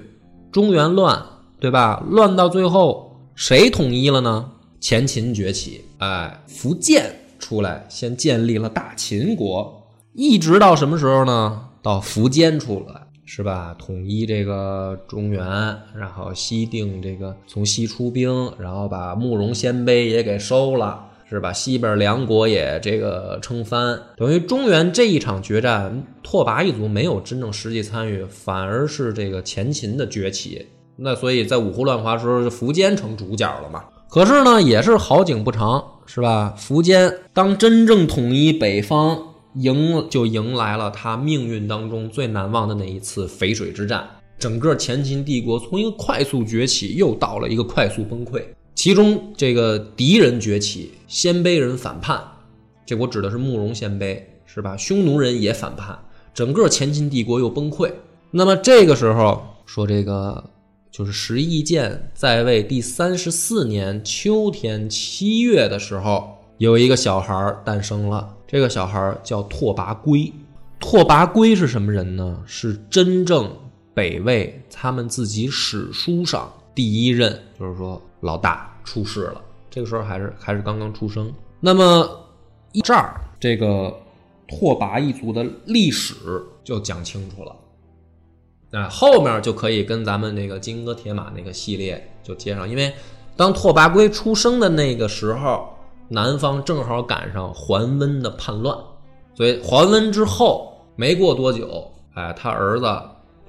[0.49, 1.21] 中原乱，
[1.59, 2.01] 对吧？
[2.07, 4.49] 乱到最后谁统一了呢？
[4.79, 9.83] 前秦崛起，哎，苻建出来先建立了大秦国，
[10.13, 11.67] 一直到什么时候呢？
[11.81, 13.73] 到苻坚出来是吧？
[13.79, 15.45] 统一这个中原，
[15.95, 21.53] 然后西定这个从西出兵，然后把慕容鲜卑也给收了，是吧？
[21.53, 30.67] 西边梁国也这个称藩，等于中原这一场决战，拓跋一族没有真正实际参与，反而是这个前秦的崛起。
[30.97, 33.85] 那所以在五胡乱华时候，苻坚成主角了嘛？
[34.09, 36.53] 可是呢，也是好景不长，是吧？
[36.59, 39.30] 苻坚当真正统一北方。
[39.55, 44.07] 迎就迎来了他命运当中最难忘的那一次淝水之战，
[44.39, 48.43] 整个前秦帝国从一个快速崛起又到了一个快速崩溃。
[48.73, 52.21] 其中这个敌人崛起，鲜卑人反叛，
[52.85, 54.77] 这我指的是慕容鲜卑，是吧？
[54.77, 55.99] 匈奴人也反叛，
[56.33, 57.91] 整个前秦帝国又崩溃。
[58.31, 60.49] 那么这个时候说这个
[60.89, 66.37] 就是石义建在位第三十四年秋天七月的时候。
[66.57, 70.29] 有一个小孩儿诞生了，这个小孩儿叫拓跋圭。
[70.77, 72.43] 拓跋圭是什么人呢？
[72.45, 73.49] 是真正
[73.93, 79.41] 北魏他们自己史书上第一任，就是说老大出世了。
[79.69, 81.33] 这个时候还是还是刚刚出生。
[81.61, 82.05] 那么
[82.73, 83.95] 一这儿这个
[84.49, 86.13] 拓跋一族的历史
[86.61, 87.55] 就讲清楚了。
[88.69, 92.91] 那后面就可以跟咱们那个金戈铁马那个系列就接上，因为
[93.37, 95.69] 当拓跋圭出生的那个时候，
[96.13, 98.77] 南方正好赶上桓温的叛乱，
[99.33, 102.85] 所以桓温之后没过多久，哎，他儿子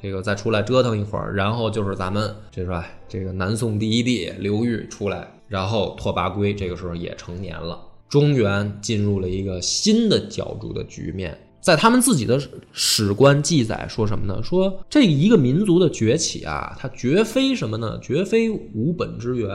[0.00, 2.86] 这个再出来折腾一会儿，然后就是咱们这是吧？
[3.08, 7.76] 这个南宋第一帝刘裕出来，然后拓跋圭这个时候也成年了，
[8.08, 11.36] 中原进入了一个新的角逐的局面。
[11.60, 12.40] 在他们自己的
[12.72, 14.40] 史官记载说什么呢？
[14.40, 17.98] 说这一个民族的崛起啊，它绝非什么呢？
[18.00, 19.50] 绝非无本之源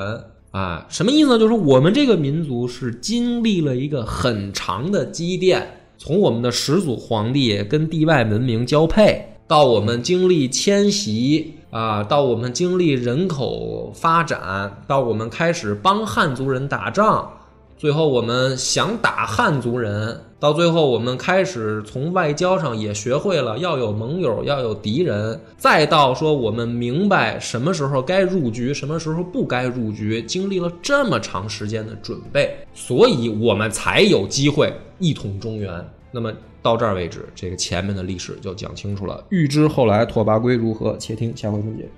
[0.57, 0.85] 啊！
[0.89, 1.37] 什么意思呢？
[1.37, 17.31] 就是我们这个民族是经历了一个很长的积淀，从我们的始祖皇帝跟地外文明交配，到我们经历迁徙啊，到我们经历人口发展，到我们开始帮汉族人打仗。
[17.77, 35.73] 最后，我们想打汉族人，到最后我们开始从外交上也学会了要有盟友，要有敌人，再到说我们明白什么时候该入局，什么时候不该入局，经历了这么长时间的准备，所以我们才有机会一统中原。
[36.11, 36.31] 那么
[36.61, 39.25] 到这儿为止，这个前面的历史就讲清楚了。
[39.29, 41.89] 欲知后来拓跋圭如何，且听下回分解。